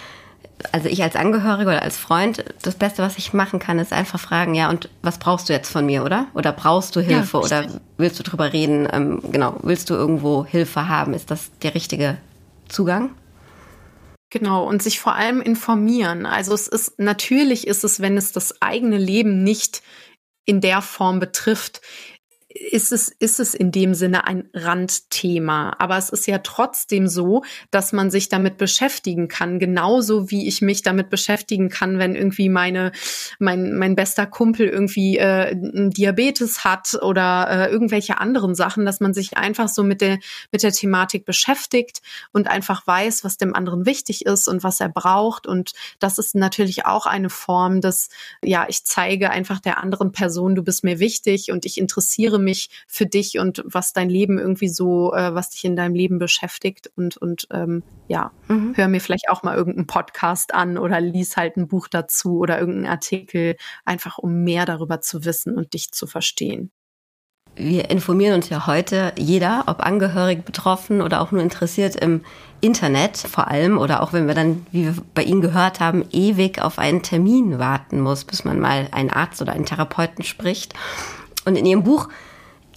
Also 0.72 0.88
ich 0.88 1.02
als 1.02 1.16
Angehörige 1.16 1.70
oder 1.70 1.82
als 1.82 1.96
Freund, 1.96 2.44
das 2.62 2.74
Beste, 2.74 3.02
was 3.02 3.16
ich 3.16 3.32
machen 3.32 3.60
kann, 3.60 3.78
ist 3.78 3.92
einfach 3.92 4.18
fragen, 4.18 4.54
ja, 4.54 4.68
und 4.68 4.90
was 5.02 5.18
brauchst 5.18 5.48
du 5.48 5.52
jetzt 5.52 5.70
von 5.70 5.86
mir, 5.86 6.04
oder? 6.04 6.26
Oder 6.34 6.52
brauchst 6.52 6.96
du 6.96 7.00
Hilfe 7.00 7.38
ja, 7.38 7.44
oder 7.44 7.66
willst 7.96 8.18
du 8.18 8.22
drüber 8.22 8.52
reden? 8.52 8.88
Ähm, 8.92 9.22
genau, 9.30 9.56
willst 9.62 9.88
du 9.88 9.94
irgendwo 9.94 10.44
Hilfe 10.44 10.88
haben? 10.88 11.14
Ist 11.14 11.30
das 11.30 11.50
der 11.62 11.74
richtige 11.74 12.18
Zugang? 12.70 13.14
Genau, 14.30 14.64
und 14.64 14.82
sich 14.82 15.00
vor 15.00 15.14
allem 15.14 15.40
informieren. 15.40 16.24
Also 16.24 16.54
es 16.54 16.68
ist, 16.68 16.98
natürlich 16.98 17.66
ist 17.66 17.82
es, 17.82 18.00
wenn 18.00 18.16
es 18.16 18.32
das 18.32 18.62
eigene 18.62 18.96
Leben 18.96 19.42
nicht 19.42 19.82
in 20.44 20.60
der 20.60 20.82
Form 20.82 21.18
betrifft, 21.18 21.80
ist 22.52 22.90
es, 22.90 23.08
ist 23.08 23.38
es 23.38 23.54
in 23.54 23.70
dem 23.70 23.94
Sinne 23.94 24.26
ein 24.26 24.48
Randthema. 24.52 25.76
Aber 25.78 25.96
es 25.96 26.10
ist 26.10 26.26
ja 26.26 26.38
trotzdem 26.38 27.06
so, 27.06 27.44
dass 27.70 27.92
man 27.92 28.10
sich 28.10 28.28
damit 28.28 28.58
beschäftigen 28.58 29.28
kann, 29.28 29.60
genauso 29.60 30.30
wie 30.30 30.48
ich 30.48 30.60
mich 30.60 30.82
damit 30.82 31.10
beschäftigen 31.10 31.68
kann, 31.68 31.98
wenn 31.98 32.16
irgendwie 32.16 32.48
meine, 32.48 32.90
mein, 33.38 33.76
mein 33.76 33.94
bester 33.94 34.26
Kumpel 34.26 34.66
irgendwie 34.66 35.16
äh, 35.18 35.54
Diabetes 35.54 36.64
hat 36.64 36.98
oder 37.00 37.48
äh, 37.48 37.70
irgendwelche 37.70 38.18
anderen 38.18 38.56
Sachen, 38.56 38.84
dass 38.84 38.98
man 38.98 39.14
sich 39.14 39.36
einfach 39.36 39.68
so 39.68 39.84
mit 39.84 40.00
der, 40.00 40.18
mit 40.50 40.64
der 40.64 40.72
Thematik 40.72 41.24
beschäftigt 41.24 42.02
und 42.32 42.48
einfach 42.48 42.84
weiß, 42.84 43.22
was 43.22 43.36
dem 43.36 43.54
anderen 43.54 43.86
wichtig 43.86 44.26
ist 44.26 44.48
und 44.48 44.64
was 44.64 44.80
er 44.80 44.88
braucht. 44.88 45.46
Und 45.46 45.72
das 46.00 46.18
ist 46.18 46.34
natürlich 46.34 46.84
auch 46.84 47.06
eine 47.06 47.30
Form 47.30 47.80
des, 47.80 48.08
ja, 48.42 48.66
ich 48.68 48.84
zeige 48.84 49.30
einfach 49.30 49.60
der 49.60 49.78
anderen 49.78 50.10
Person, 50.10 50.56
du 50.56 50.64
bist 50.64 50.82
mir 50.82 50.98
wichtig 50.98 51.52
und 51.52 51.64
ich 51.64 51.78
interessiere 51.78 52.39
mich 52.40 52.70
für 52.86 53.06
dich 53.06 53.38
und 53.38 53.62
was 53.64 53.92
dein 53.92 54.10
Leben 54.10 54.38
irgendwie 54.38 54.68
so, 54.68 55.12
äh, 55.14 55.34
was 55.34 55.50
dich 55.50 55.64
in 55.64 55.76
deinem 55.76 55.94
Leben 55.94 56.18
beschäftigt 56.18 56.90
und, 56.96 57.16
und 57.16 57.46
ähm, 57.52 57.82
ja, 58.08 58.32
mhm. 58.48 58.72
hör 58.76 58.88
mir 58.88 59.00
vielleicht 59.00 59.28
auch 59.28 59.42
mal 59.42 59.56
irgendeinen 59.56 59.86
Podcast 59.86 60.54
an 60.54 60.78
oder 60.78 61.00
lies 61.00 61.36
halt 61.36 61.56
ein 61.56 61.68
Buch 61.68 61.88
dazu 61.88 62.38
oder 62.38 62.58
irgendeinen 62.58 62.92
Artikel, 62.92 63.56
einfach 63.84 64.18
um 64.18 64.42
mehr 64.44 64.66
darüber 64.66 65.00
zu 65.00 65.24
wissen 65.24 65.56
und 65.56 65.74
dich 65.74 65.92
zu 65.92 66.06
verstehen. 66.06 66.70
Wir 67.56 67.90
informieren 67.90 68.36
uns 68.36 68.48
ja 68.48 68.66
heute 68.66 69.12
jeder, 69.18 69.64
ob 69.66 69.84
angehörig, 69.84 70.44
betroffen 70.44 71.02
oder 71.02 71.20
auch 71.20 71.30
nur 71.32 71.42
interessiert 71.42 71.96
im 71.96 72.22
Internet 72.60 73.16
vor 73.16 73.48
allem 73.48 73.76
oder 73.76 74.02
auch 74.02 74.12
wenn 74.12 74.26
wir 74.26 74.34
dann, 74.34 74.66
wie 74.70 74.84
wir 74.84 74.94
bei 75.14 75.22
Ihnen 75.22 75.40
gehört 75.40 75.80
haben, 75.80 76.04
ewig 76.12 76.60
auf 76.62 76.78
einen 76.78 77.02
Termin 77.02 77.58
warten 77.58 78.00
muss, 78.00 78.24
bis 78.24 78.44
man 78.44 78.60
mal 78.60 78.88
einen 78.92 79.10
Arzt 79.10 79.42
oder 79.42 79.52
einen 79.52 79.66
Therapeuten 79.66 80.24
spricht. 80.24 80.74
Und 81.44 81.56
in 81.56 81.66
Ihrem 81.66 81.82
Buch 81.82 82.08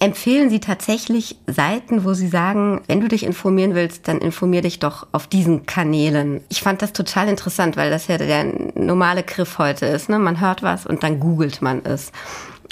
empfehlen 0.04 0.50
Sie 0.50 0.60
tatsächlich 0.60 1.36
Seiten, 1.46 2.04
wo 2.04 2.12
Sie 2.12 2.28
sagen, 2.28 2.82
wenn 2.86 3.00
du 3.00 3.08
dich 3.08 3.24
informieren 3.24 3.74
willst, 3.74 4.06
dann 4.06 4.18
informier 4.18 4.60
dich 4.60 4.78
doch 4.78 5.06
auf 5.12 5.26
diesen 5.26 5.64
Kanälen. 5.64 6.42
Ich 6.50 6.60
fand 6.60 6.82
das 6.82 6.92
total 6.92 7.28
interessant, 7.28 7.76
weil 7.76 7.90
das 7.90 8.06
ja 8.06 8.18
der 8.18 8.44
normale 8.74 9.22
Griff 9.22 9.58
heute 9.58 9.86
ist. 9.86 10.10
Ne? 10.10 10.18
Man 10.18 10.40
hört 10.40 10.62
was 10.62 10.84
und 10.84 11.02
dann 11.02 11.20
googelt 11.20 11.62
man 11.62 11.84
es. 11.84 12.12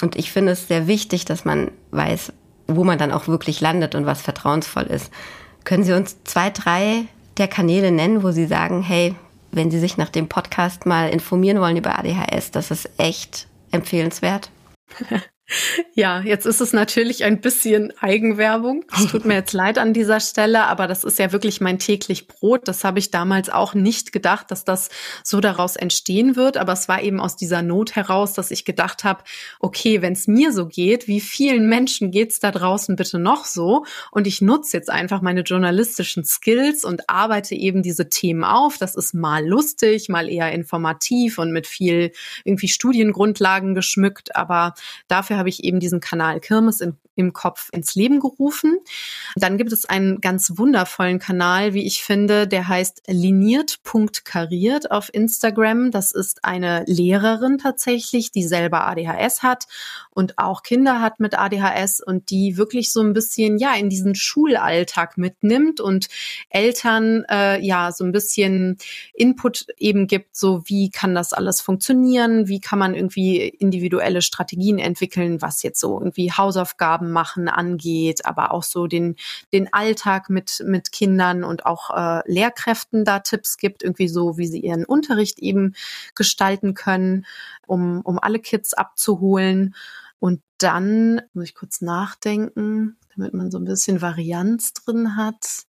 Und 0.02 0.16
ich 0.16 0.30
finde 0.30 0.52
es 0.52 0.68
sehr 0.68 0.86
wichtig, 0.86 1.24
dass 1.24 1.46
man 1.46 1.70
weiß, 1.90 2.32
wo 2.66 2.84
man 2.84 2.98
dann 2.98 3.12
auch 3.12 3.28
wirklich 3.28 3.60
landet 3.62 3.94
und 3.94 4.04
was 4.04 4.20
vertrauensvoll 4.20 4.84
ist. 4.84 5.10
Können 5.64 5.84
Sie 5.84 5.94
uns 5.94 6.22
zwei, 6.24 6.50
drei 6.50 7.06
der 7.38 7.48
Kanäle 7.48 7.92
nennen, 7.92 8.22
wo 8.22 8.30
Sie 8.32 8.46
sagen, 8.46 8.82
hey, 8.82 9.14
wenn 9.52 9.70
Sie 9.70 9.78
sich 9.78 9.96
nach 9.96 10.10
dem 10.10 10.28
Podcast 10.28 10.84
mal 10.84 11.08
informieren 11.08 11.60
wollen 11.60 11.78
über 11.78 11.98
ADHS, 11.98 12.50
das 12.50 12.70
ist 12.70 12.90
echt 12.98 13.48
empfehlenswert? 13.70 14.50
Ja, 15.94 16.20
jetzt 16.20 16.46
ist 16.46 16.60
es 16.60 16.72
natürlich 16.72 17.24
ein 17.24 17.40
bisschen 17.40 17.92
Eigenwerbung. 18.00 18.84
Es 18.94 19.06
tut 19.06 19.24
mir 19.24 19.34
jetzt 19.34 19.52
leid 19.52 19.78
an 19.78 19.92
dieser 19.92 20.20
Stelle, 20.20 20.64
aber 20.64 20.86
das 20.86 21.04
ist 21.04 21.18
ja 21.18 21.32
wirklich 21.32 21.60
mein 21.60 21.78
täglich 21.78 22.26
Brot. 22.28 22.66
Das 22.68 22.84
habe 22.84 22.98
ich 22.98 23.10
damals 23.10 23.50
auch 23.50 23.74
nicht 23.74 24.12
gedacht, 24.12 24.50
dass 24.50 24.64
das 24.64 24.88
so 25.22 25.40
daraus 25.40 25.76
entstehen 25.76 26.36
wird. 26.36 26.56
Aber 26.56 26.72
es 26.72 26.88
war 26.88 27.02
eben 27.02 27.20
aus 27.20 27.36
dieser 27.36 27.62
Not 27.62 27.94
heraus, 27.94 28.32
dass 28.32 28.50
ich 28.50 28.64
gedacht 28.64 29.04
habe, 29.04 29.24
okay, 29.60 30.00
wenn 30.02 30.14
es 30.14 30.26
mir 30.26 30.52
so 30.52 30.66
geht, 30.66 31.08
wie 31.08 31.20
vielen 31.20 31.68
Menschen 31.68 32.10
geht's 32.10 32.40
da 32.40 32.50
draußen 32.50 32.96
bitte 32.96 33.18
noch 33.18 33.44
so? 33.44 33.84
Und 34.10 34.26
ich 34.26 34.40
nutze 34.40 34.76
jetzt 34.76 34.90
einfach 34.90 35.20
meine 35.20 35.42
journalistischen 35.42 36.24
Skills 36.24 36.84
und 36.84 37.08
arbeite 37.08 37.54
eben 37.54 37.82
diese 37.82 38.08
Themen 38.08 38.44
auf. 38.44 38.78
Das 38.78 38.94
ist 38.94 39.14
mal 39.14 39.46
lustig, 39.46 40.08
mal 40.08 40.28
eher 40.28 40.52
informativ 40.52 41.38
und 41.38 41.52
mit 41.52 41.66
viel 41.66 42.12
irgendwie 42.44 42.68
Studiengrundlagen 42.68 43.74
geschmückt. 43.74 44.34
Aber 44.34 44.74
dafür 45.08 45.41
habe 45.42 45.48
ich 45.48 45.64
eben 45.64 45.80
diesen 45.80 45.98
Kanal 45.98 46.38
Kirmes 46.38 46.80
in, 46.80 46.96
im 47.16 47.32
Kopf 47.32 47.68
ins 47.72 47.96
Leben 47.96 48.20
gerufen. 48.20 48.78
Dann 49.34 49.58
gibt 49.58 49.72
es 49.72 49.84
einen 49.84 50.20
ganz 50.20 50.52
wundervollen 50.56 51.18
Kanal, 51.18 51.74
wie 51.74 51.84
ich 51.84 52.04
finde, 52.04 52.46
der 52.46 52.68
heißt 52.68 53.02
liniert.kariert 53.08 54.92
auf 54.92 55.12
Instagram. 55.12 55.90
Das 55.90 56.12
ist 56.12 56.44
eine 56.44 56.84
Lehrerin 56.86 57.58
tatsächlich, 57.58 58.30
die 58.30 58.44
selber 58.44 58.86
ADHS 58.86 59.42
hat 59.42 59.66
und 60.14 60.38
auch 60.38 60.62
Kinder 60.62 61.00
hat 61.00 61.20
mit 61.20 61.38
ADHS 61.38 62.00
und 62.00 62.30
die 62.30 62.56
wirklich 62.56 62.92
so 62.92 63.00
ein 63.00 63.12
bisschen 63.12 63.58
ja 63.58 63.74
in 63.74 63.88
diesen 63.88 64.14
Schulalltag 64.14 65.16
mitnimmt 65.16 65.80
und 65.80 66.08
Eltern 66.50 67.24
äh, 67.30 67.60
ja 67.64 67.92
so 67.92 68.04
ein 68.04 68.12
bisschen 68.12 68.76
Input 69.14 69.66
eben 69.78 70.06
gibt, 70.06 70.36
so 70.36 70.62
wie 70.66 70.90
kann 70.90 71.14
das 71.14 71.32
alles 71.32 71.60
funktionieren, 71.60 72.48
wie 72.48 72.60
kann 72.60 72.78
man 72.78 72.94
irgendwie 72.94 73.48
individuelle 73.48 74.22
Strategien 74.22 74.78
entwickeln, 74.78 75.40
was 75.40 75.62
jetzt 75.62 75.80
so 75.80 75.98
irgendwie 75.98 76.30
Hausaufgaben 76.32 77.10
machen 77.10 77.48
angeht, 77.48 78.26
aber 78.26 78.52
auch 78.52 78.62
so 78.62 78.86
den, 78.86 79.16
den 79.52 79.72
Alltag 79.72 80.28
mit, 80.28 80.62
mit 80.66 80.92
Kindern 80.92 81.44
und 81.44 81.66
auch 81.66 81.90
äh, 81.90 82.22
Lehrkräften 82.30 83.04
da 83.04 83.20
Tipps 83.20 83.56
gibt, 83.56 83.82
irgendwie 83.82 84.08
so, 84.08 84.36
wie 84.36 84.46
sie 84.46 84.60
ihren 84.60 84.84
Unterricht 84.84 85.38
eben 85.38 85.74
gestalten 86.14 86.74
können, 86.74 87.26
um, 87.66 88.00
um 88.02 88.18
alle 88.18 88.38
Kids 88.38 88.74
abzuholen. 88.74 89.74
Und 90.22 90.40
dann 90.58 91.20
muss 91.32 91.46
ich 91.46 91.54
kurz 91.56 91.80
nachdenken, 91.80 92.96
damit 93.16 93.34
man 93.34 93.50
so 93.50 93.58
ein 93.58 93.64
bisschen 93.64 94.00
Varianz 94.00 94.72
drin 94.72 95.16
hat 95.16 95.66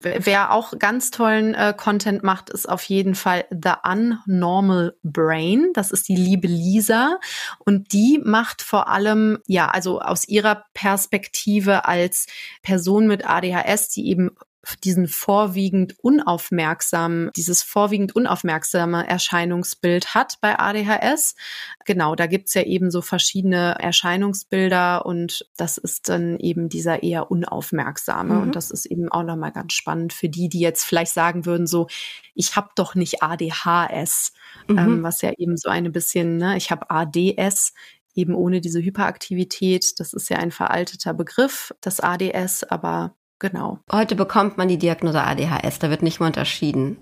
wer 0.00 0.52
auch 0.52 0.78
ganz 0.78 1.10
tollen 1.10 1.54
äh, 1.54 1.74
Content 1.76 2.22
macht, 2.22 2.50
ist 2.50 2.68
auf 2.68 2.82
jeden 2.84 3.14
Fall 3.14 3.44
The 3.50 3.72
Unnormal 3.82 4.96
Brain. 5.02 5.70
Das 5.74 5.90
ist 5.90 6.08
die 6.08 6.16
liebe 6.16 6.46
Lisa. 6.46 7.18
Und 7.58 7.92
die 7.92 8.20
macht 8.22 8.62
vor 8.62 8.88
allem, 8.88 9.38
ja, 9.46 9.68
also 9.68 10.00
aus 10.00 10.28
ihrer 10.28 10.64
Perspektive 10.74 11.86
als 11.86 12.26
Person 12.62 13.06
mit 13.06 13.28
ADHS, 13.28 13.88
die 13.88 14.08
eben 14.08 14.30
diesen 14.74 15.06
vorwiegend 15.06 15.94
unaufmerksamen, 16.02 17.30
dieses 17.36 17.62
vorwiegend 17.62 18.16
unaufmerksame 18.16 19.06
Erscheinungsbild 19.06 20.14
hat 20.14 20.38
bei 20.40 20.58
ADHS. 20.58 21.36
Genau, 21.84 22.14
da 22.14 22.26
gibt's 22.26 22.54
ja 22.54 22.62
eben 22.62 22.90
so 22.90 23.02
verschiedene 23.02 23.76
Erscheinungsbilder 23.78 25.06
und 25.06 25.48
das 25.56 25.78
ist 25.78 26.08
dann 26.08 26.38
eben 26.38 26.68
dieser 26.68 27.02
eher 27.02 27.30
unaufmerksame. 27.30 28.34
Mhm. 28.34 28.42
Und 28.42 28.56
das 28.56 28.70
ist 28.70 28.86
eben 28.86 29.10
auch 29.10 29.22
nochmal 29.22 29.52
ganz 29.52 29.72
spannend 29.72 30.12
für 30.12 30.28
die, 30.28 30.48
die 30.48 30.60
jetzt 30.60 30.84
vielleicht 30.84 31.12
sagen 31.12 31.46
würden, 31.46 31.66
so, 31.66 31.86
ich 32.34 32.56
habe 32.56 32.70
doch 32.74 32.94
nicht 32.94 33.22
ADHS, 33.22 34.32
mhm. 34.68 34.78
ähm, 34.78 35.02
was 35.02 35.22
ja 35.22 35.32
eben 35.38 35.56
so 35.56 35.68
eine 35.68 35.90
bisschen, 35.90 36.36
ne, 36.36 36.56
ich 36.56 36.70
habe 36.70 36.90
ADS, 36.90 37.72
eben 38.16 38.34
ohne 38.34 38.60
diese 38.60 38.82
Hyperaktivität. 38.82 40.00
Das 40.00 40.12
ist 40.12 40.28
ja 40.30 40.38
ein 40.38 40.50
veralteter 40.50 41.14
Begriff, 41.14 41.72
das 41.80 42.00
ADS, 42.00 42.64
aber 42.64 43.14
Genau. 43.38 43.80
Heute 43.92 44.16
bekommt 44.16 44.56
man 44.56 44.68
die 44.68 44.78
Diagnose 44.78 45.22
ADHS, 45.22 45.78
da 45.78 45.90
wird 45.90 46.02
nicht 46.02 46.20
mehr 46.20 46.28
unterschieden. 46.28 46.96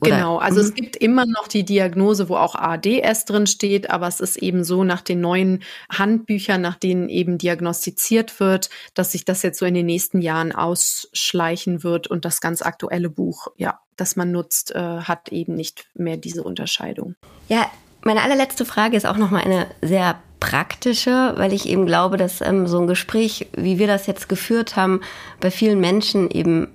Oder? 0.00 0.10
Genau, 0.10 0.38
also 0.38 0.60
mhm. 0.60 0.66
es 0.66 0.74
gibt 0.74 0.96
immer 0.96 1.26
noch 1.26 1.48
die 1.48 1.64
Diagnose, 1.64 2.28
wo 2.28 2.36
auch 2.36 2.54
ADS 2.54 3.24
drin 3.24 3.46
steht, 3.46 3.90
aber 3.90 4.06
es 4.06 4.20
ist 4.20 4.36
eben 4.36 4.62
so 4.62 4.84
nach 4.84 5.00
den 5.00 5.20
neuen 5.20 5.64
Handbüchern, 5.90 6.60
nach 6.60 6.76
denen 6.76 7.08
eben 7.08 7.38
diagnostiziert 7.38 8.38
wird, 8.38 8.70
dass 8.94 9.12
sich 9.12 9.24
das 9.24 9.42
jetzt 9.42 9.58
so 9.58 9.66
in 9.66 9.74
den 9.74 9.86
nächsten 9.86 10.20
Jahren 10.20 10.52
ausschleichen 10.52 11.82
wird 11.82 12.06
und 12.06 12.24
das 12.24 12.40
ganz 12.40 12.62
aktuelle 12.62 13.10
Buch, 13.10 13.48
ja, 13.56 13.80
das 13.96 14.14
man 14.14 14.30
nutzt, 14.30 14.74
äh, 14.74 14.78
hat 14.78 15.30
eben 15.30 15.54
nicht 15.54 15.86
mehr 15.94 16.16
diese 16.16 16.44
Unterscheidung. 16.44 17.16
Ja, 17.48 17.68
meine 18.02 18.22
allerletzte 18.22 18.64
Frage 18.64 18.96
ist 18.96 19.06
auch 19.06 19.16
noch 19.16 19.32
mal 19.32 19.42
eine 19.42 19.66
sehr 19.82 20.22
praktische, 20.40 21.34
weil 21.36 21.52
ich 21.52 21.68
eben 21.68 21.86
glaube, 21.86 22.16
dass 22.16 22.40
ähm, 22.40 22.66
so 22.66 22.78
ein 22.78 22.86
Gespräch, 22.86 23.48
wie 23.56 23.78
wir 23.78 23.86
das 23.86 24.06
jetzt 24.06 24.28
geführt 24.28 24.76
haben, 24.76 25.00
bei 25.40 25.50
vielen 25.50 25.80
Menschen 25.80 26.30
eben 26.30 26.68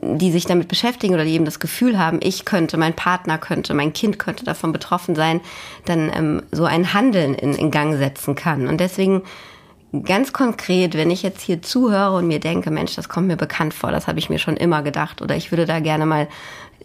die 0.00 0.30
sich 0.30 0.46
damit 0.46 0.68
beschäftigen 0.68 1.14
oder 1.14 1.24
die 1.24 1.34
eben 1.34 1.44
das 1.44 1.60
Gefühl 1.60 1.98
haben, 1.98 2.18
ich 2.22 2.44
könnte, 2.44 2.78
mein 2.78 2.94
Partner 2.94 3.36
könnte, 3.36 3.74
mein 3.74 3.92
Kind 3.92 4.18
könnte 4.18 4.44
davon 4.44 4.72
betroffen 4.72 5.14
sein, 5.14 5.40
dann 5.84 6.10
ähm, 6.14 6.42
so 6.52 6.64
ein 6.64 6.94
Handeln 6.94 7.34
in, 7.34 7.54
in 7.54 7.70
Gang 7.70 7.96
setzen 7.98 8.34
kann. 8.34 8.66
Und 8.66 8.80
deswegen 8.80 9.22
ganz 10.04 10.32
konkret, 10.32 10.94
wenn 10.94 11.10
ich 11.10 11.22
jetzt 11.22 11.42
hier 11.42 11.60
zuhöre 11.60 12.16
und 12.16 12.26
mir 12.26 12.40
denke, 12.40 12.70
Mensch, 12.70 12.94
das 12.94 13.08
kommt 13.08 13.26
mir 13.26 13.36
bekannt 13.36 13.74
vor, 13.74 13.90
das 13.90 14.06
habe 14.06 14.18
ich 14.18 14.30
mir 14.30 14.38
schon 14.38 14.56
immer 14.56 14.82
gedacht 14.82 15.20
oder 15.20 15.36
ich 15.36 15.52
würde 15.52 15.66
da 15.66 15.80
gerne 15.80 16.06
mal 16.06 16.28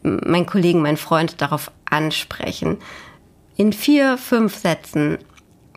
meinen 0.03 0.45
Kollegen, 0.45 0.81
meinen 0.81 0.97
Freund 0.97 1.41
darauf 1.41 1.71
ansprechen. 1.89 2.77
In 3.55 3.73
vier, 3.73 4.17
fünf 4.17 4.55
Sätzen 4.55 5.17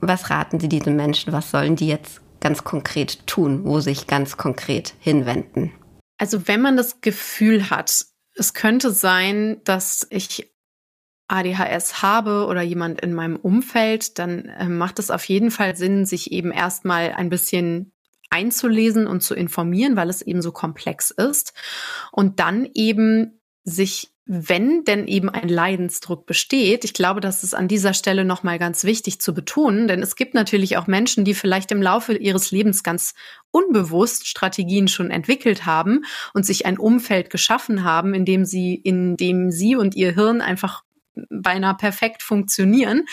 was 0.02 0.30
raten 0.30 0.60
Sie 0.60 0.68
diesen 0.68 0.96
Menschen? 0.96 1.32
Was 1.32 1.50
sollen 1.50 1.76
die 1.76 1.88
jetzt 1.88 2.20
ganz 2.40 2.64
konkret 2.64 3.26
tun? 3.26 3.64
Wo 3.64 3.80
sich 3.80 4.06
ganz 4.06 4.36
konkret 4.36 4.94
hinwenden? 4.98 5.72
Also 6.18 6.46
wenn 6.48 6.60
man 6.60 6.76
das 6.76 7.00
Gefühl 7.00 7.70
hat, 7.70 8.04
es 8.34 8.54
könnte 8.54 8.90
sein, 8.90 9.60
dass 9.64 10.06
ich 10.10 10.52
ADHS 11.28 12.02
habe 12.02 12.46
oder 12.46 12.62
jemand 12.62 13.00
in 13.00 13.14
meinem 13.14 13.36
Umfeld, 13.36 14.18
dann 14.18 14.46
äh, 14.46 14.68
macht 14.68 14.98
es 14.98 15.10
auf 15.10 15.24
jeden 15.24 15.50
Fall 15.50 15.76
Sinn, 15.76 16.04
sich 16.04 16.30
eben 16.32 16.50
erstmal 16.52 17.12
ein 17.12 17.30
bisschen 17.30 17.92
einzulesen 18.28 19.06
und 19.06 19.22
zu 19.22 19.34
informieren, 19.34 19.96
weil 19.96 20.10
es 20.10 20.22
eben 20.22 20.42
so 20.42 20.52
komplex 20.52 21.10
ist. 21.10 21.54
Und 22.10 22.40
dann 22.40 22.68
eben 22.74 23.40
sich 23.64 24.12
wenn 24.24 24.84
denn 24.84 25.08
eben 25.08 25.28
ein 25.28 25.48
Leidensdruck 25.48 26.26
besteht, 26.26 26.84
ich 26.84 26.94
glaube, 26.94 27.20
das 27.20 27.42
ist 27.42 27.54
an 27.54 27.66
dieser 27.66 27.92
Stelle 27.92 28.24
nochmal 28.24 28.58
ganz 28.58 28.84
wichtig 28.84 29.20
zu 29.20 29.34
betonen, 29.34 29.88
denn 29.88 30.00
es 30.00 30.14
gibt 30.14 30.34
natürlich 30.34 30.76
auch 30.76 30.86
Menschen, 30.86 31.24
die 31.24 31.34
vielleicht 31.34 31.72
im 31.72 31.82
Laufe 31.82 32.14
ihres 32.14 32.52
Lebens 32.52 32.84
ganz 32.84 33.14
unbewusst 33.50 34.28
Strategien 34.28 34.86
schon 34.86 35.10
entwickelt 35.10 35.66
haben 35.66 36.04
und 36.34 36.46
sich 36.46 36.66
ein 36.66 36.78
Umfeld 36.78 37.30
geschaffen 37.30 37.82
haben, 37.82 38.14
in 38.14 38.24
dem 38.24 38.44
sie, 38.44 38.74
in 38.74 39.16
dem 39.16 39.50
sie 39.50 39.74
und 39.74 39.96
ihr 39.96 40.14
Hirn 40.14 40.40
einfach 40.40 40.84
beinahe 41.30 41.74
perfekt 41.74 42.22
funktionieren. 42.22 43.04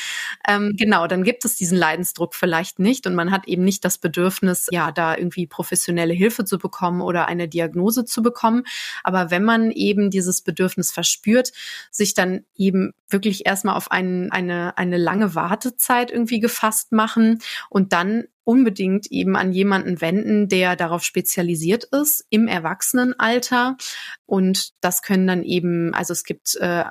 Ähm, 0.48 0.74
genau, 0.78 1.08
dann 1.08 1.24
gibt 1.24 1.46
es 1.46 1.56
diesen 1.56 1.78
Leidensdruck 1.78 2.36
vielleicht 2.36 2.80
nicht 2.80 3.08
und 3.08 3.16
man 3.16 3.32
hat 3.32 3.48
eben 3.48 3.64
nicht 3.64 3.84
das 3.84 3.98
Bedürfnis, 3.98 4.68
ja, 4.72 4.92
da 4.92 5.16
irgendwie 5.16 5.48
professionelle 5.48 6.14
Hilfe 6.14 6.46
zu 6.46 6.58
bekommen 6.58 7.02
oder 7.02 7.28
eine 7.28 7.48
Diagnose 7.48 8.06
zu 8.06 8.22
bekommen. 8.22 8.64
Aber 9.04 9.32
wenn 9.32 9.44
man 9.44 9.72
eben 9.72 10.10
dieses 10.10 10.42
Bedürfnis 10.42 10.92
verspürt, 10.92 11.52
sich 11.92 12.14
dann 12.14 12.46
eben 12.56 12.94
wirklich 13.10 13.46
erstmal 13.46 13.76
auf 13.76 13.92
einen, 13.92 14.32
eine, 14.32 14.78
eine 14.78 14.98
lange 14.98 15.36
Wartezeit 15.36 16.12
irgendwie 16.12 16.40
gefasst 16.40 16.92
machen 16.92 17.40
und 17.70 17.94
dann 17.94 18.26
unbedingt 18.44 19.12
eben 19.12 19.36
an 19.36 19.52
jemanden 19.52 20.02
wenden, 20.02 20.48
der 20.50 20.76
darauf 20.76 21.04
spezialisiert 21.04 21.84
ist 21.84 22.26
im 22.32 22.48
Erwachsenenalter. 22.48 23.78
Und 24.26 24.72
das 24.82 25.04
können 25.04 25.28
dann 25.28 25.44
eben, 25.44 25.94
also 25.94 26.14
es 26.14 26.24
gibt 26.24 26.56
äh, 26.56 26.86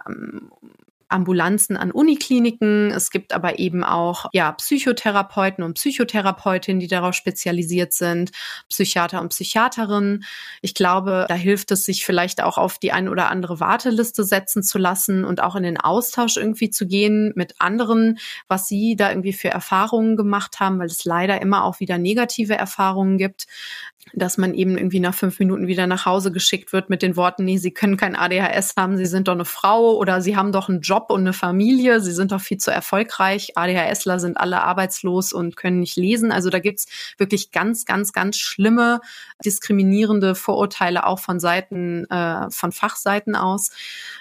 Ambulanzen 1.09 1.77
an 1.77 1.91
Unikliniken. 1.91 2.91
Es 2.91 3.11
gibt 3.11 3.33
aber 3.33 3.59
eben 3.59 3.85
auch 3.85 4.27
ja 4.33 4.53
Psychotherapeuten 4.53 5.65
und 5.65 5.75
Psychotherapeutinnen, 5.75 6.81
die 6.81 6.87
darauf 6.87 7.15
spezialisiert 7.15 7.93
sind, 7.93 8.31
Psychiater 8.69 9.21
und 9.21 9.31
Psychiaterinnen. 9.31 10.25
Ich 10.63 10.75
glaube, 10.75 11.27
da 11.29 11.35
hilft 11.35 11.71
es 11.71 11.85
sich 11.85 12.05
vielleicht 12.05 12.43
auch 12.43 12.59
auf 12.59 12.79
die 12.79 12.93
ein 12.93 13.09
oder 13.09 13.31
andere 13.31 13.61
Warteliste 13.61 14.25
setzen 14.25 14.63
zu 14.63 14.79
lassen 14.79 15.25
und 15.25 15.43
auch 15.43 15.57
in 15.57 15.63
den 15.63 15.79
Austausch 15.79 16.37
irgendwie 16.37 16.71
zu 16.71 16.87
gehen 16.87 17.33
mit 17.35 17.55
anderen, 17.59 18.19
was 18.47 18.69
sie 18.69 18.97
da 18.97 19.11
irgendwie 19.11 19.33
für 19.33 19.49
Erfahrungen 19.49 20.17
gemacht 20.17 20.61
haben, 20.61 20.79
weil 20.79 20.87
es 20.87 21.05
leider 21.05 21.41
immer 21.41 21.65
auch 21.65 21.81
wieder 21.81 21.99
negative 21.99 22.55
Erfahrungen 22.55 23.19
gibt 23.19 23.47
dass 24.15 24.39
man 24.39 24.55
eben 24.55 24.77
irgendwie 24.77 25.01
nach 25.01 25.15
fünf 25.15 25.39
Minuten 25.39 25.67
wieder 25.67 25.87
nach 25.87 26.07
Hause 26.07 26.33
geschickt 26.33 26.73
wird 26.73 26.91
mit 26.91 27.03
den 27.03 27.17
Worten, 27.17 27.45
nee, 27.45 27.59
Sie 27.59 27.71
können 27.71 27.97
kein 27.97 28.17
ADHS 28.17 28.75
haben, 28.77 28.97
Sie 28.97 29.07
sind 29.07 29.29
doch 29.29 29.33
eine 29.33 29.45
Frau 29.45 29.97
oder 29.97 30.21
Sie 30.21 30.37
haben 30.37 30.53
doch 30.53 30.69
einen 30.69 30.81
Job 30.81 31.07
und 31.11 31.21
eine 31.21 31.33
Familie, 31.33 32.01
Sie 32.01 32.13
sind 32.13 32.33
doch 32.33 32.41
viel 32.41 32.59
zu 32.59 32.71
erfolgreich. 32.71 33.53
ADHSler 33.57 34.21
sind 34.21 34.37
alle 34.37 34.63
arbeitslos 34.63 35.33
und 35.33 35.57
können 35.57 35.81
nicht 35.81 35.97
lesen. 35.97 36.33
Also 36.33 36.51
da 36.51 36.59
gibt's 36.59 36.87
wirklich 37.19 37.53
ganz, 37.53 37.85
ganz, 37.85 38.13
ganz 38.13 38.37
schlimme 38.37 39.01
diskriminierende 39.45 40.35
Vorurteile 40.35 41.07
auch 41.07 41.19
von 41.19 41.41
Seiten, 41.41 42.05
äh, 42.11 42.51
von 42.51 42.73
Fachseiten 42.73 43.37
aus. 43.37 43.71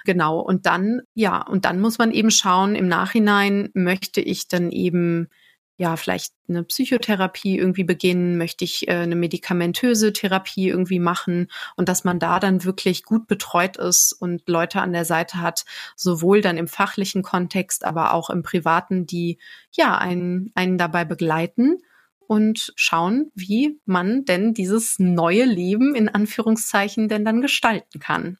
Genau. 0.06 0.40
Und 0.40 0.66
dann, 0.66 1.02
ja, 1.14 1.42
und 1.42 1.66
dann 1.66 1.80
muss 1.80 1.98
man 1.98 2.12
eben 2.12 2.32
schauen, 2.32 2.76
im 2.76 2.88
Nachhinein 2.88 3.70
möchte 3.74 4.22
ich 4.22 4.48
dann 4.48 4.72
eben 4.72 5.30
ja, 5.78 5.96
vielleicht 5.96 6.34
eine 6.50 6.64
Psychotherapie 6.64 7.58
irgendwie 7.58 7.84
beginnen, 7.84 8.38
möchte 8.38 8.66
ich 8.66 8.88
äh, 8.88 8.94
eine 8.94 9.16
medikamentöse 9.16 10.12
Therapie 10.12 10.70
irgendwie 10.70 11.00
machen 11.00 11.50
und 11.76 11.88
dass 11.88 12.04
man 12.04 12.18
da 12.18 12.40
dann 12.40 12.64
wirklich 12.64 13.04
gut 13.04 13.28
betreut 13.28 13.78
ist 13.78 14.12
und 14.14 14.50
Leute 14.50 14.82
an 14.82 14.92
der 14.92 15.06
Seite 15.06 15.40
hat, 15.40 15.66
sowohl 15.96 16.42
dann 16.42 16.58
im 16.58 16.68
fachlichen 16.68 17.22
Kontext, 17.22 17.86
aber 17.86 18.14
auch 18.14 18.32
im 18.32 18.42
privaten, 18.42 19.06
die 19.06 19.38
ja 19.72 19.98
einen, 19.98 20.52
einen 20.56 20.80
dabei 20.80 21.06
begleiten 21.06 21.78
und 22.20 22.74
schauen, 22.76 23.32
wie 23.36 23.80
man 23.86 24.26
denn 24.26 24.56
dieses 24.56 24.98
neue 24.98 25.46
Leben 25.46 25.94
in 25.94 26.10
Anführungszeichen 26.10 27.08
denn 27.08 27.24
dann 27.24 27.42
gestalten 27.42 28.00
kann. 28.00 28.40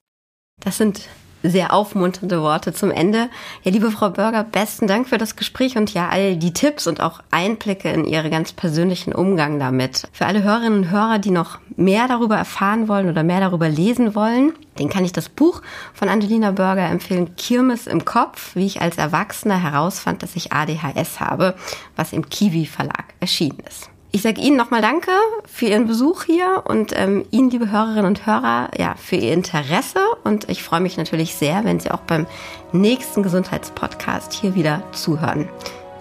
Das 0.60 0.78
sind 0.78 1.08
sehr 1.50 1.74
aufmunternde 1.74 2.42
Worte 2.42 2.74
zum 2.74 2.92
Ende. 2.92 3.30
Ja, 3.64 3.72
liebe 3.72 3.92
Frau 3.92 4.10
Bürger, 4.10 4.44
besten 4.44 4.88
Dank 4.88 5.08
für 5.08 5.18
das 5.18 5.36
Gespräch 5.36 5.78
und 5.78 5.94
ja, 5.94 6.10
all 6.10 6.36
die 6.38 6.54
Tipps 6.54 6.88
und 6.88 7.02
auch 7.02 7.22
Einblicke 7.32 7.90
in 7.90 8.06
Ihre 8.06 8.30
ganz 8.30 8.54
persönlichen 8.54 9.14
Umgang 9.14 9.60
damit. 9.60 10.08
Für 10.12 10.26
alle 10.26 10.44
Hörerinnen 10.44 10.80
und 10.80 10.92
Hörer, 10.92 11.20
die 11.20 11.32
noch 11.32 11.60
mehr 11.76 12.08
darüber 12.08 12.38
erfahren 12.38 12.88
wollen 12.88 13.10
oder 13.10 13.24
mehr 13.24 13.40
darüber 13.40 13.70
lesen 13.70 14.16
wollen, 14.16 14.54
den 14.80 14.90
kann 14.90 15.06
ich 15.06 15.12
das 15.12 15.30
Buch 15.30 15.62
von 15.94 16.10
Angelina 16.10 16.52
Bürger 16.52 16.88
empfehlen, 16.88 17.36
Kirmes 17.36 17.88
im 17.88 18.06
Kopf, 18.06 18.56
wie 18.56 18.66
ich 18.66 18.82
als 18.82 18.98
Erwachsener 18.98 19.62
herausfand, 19.62 20.24
dass 20.24 20.36
ich 20.36 20.54
ADHS 20.54 21.20
habe, 21.20 21.56
was 21.96 22.14
im 22.14 22.30
Kiwi 22.30 22.66
Verlag 22.66 23.14
erschienen 23.20 23.60
ist. 23.68 23.90
Ich 24.12 24.22
sage 24.22 24.42
Ihnen 24.42 24.56
nochmal 24.56 24.82
Danke 24.82 25.12
für 25.46 25.66
Ihren 25.66 25.86
Besuch 25.86 26.24
hier 26.24 26.64
und 26.66 26.94
ähm, 26.96 27.26
Ihnen, 27.32 27.50
liebe 27.50 27.70
Hörerinnen 27.70 28.06
und 28.06 28.26
Hörer, 28.26 28.72
ja, 28.78 28.96
für 28.96 29.18
Ihr 29.18 29.34
Interesse. 29.34 30.00
Und 30.24 30.50
ich 30.50 30.64
freue 30.64 30.80
mich 30.80 30.98
natürlich 30.98 31.36
sehr, 31.36 31.66
wenn 31.66 31.80
Sie 31.80 31.92
auch 31.92 32.00
beim 32.00 32.26
nächsten 32.72 33.22
Gesundheitspodcast 33.22 34.34
hier 34.34 34.56
wieder 34.56 34.82
zuhören. 34.94 35.50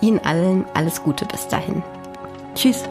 Ihnen 0.01 0.21
allen 0.21 0.65
alles 0.75 1.03
Gute 1.03 1.25
bis 1.27 1.49
dahin. 1.49 1.83
Tschüss. 2.55 2.85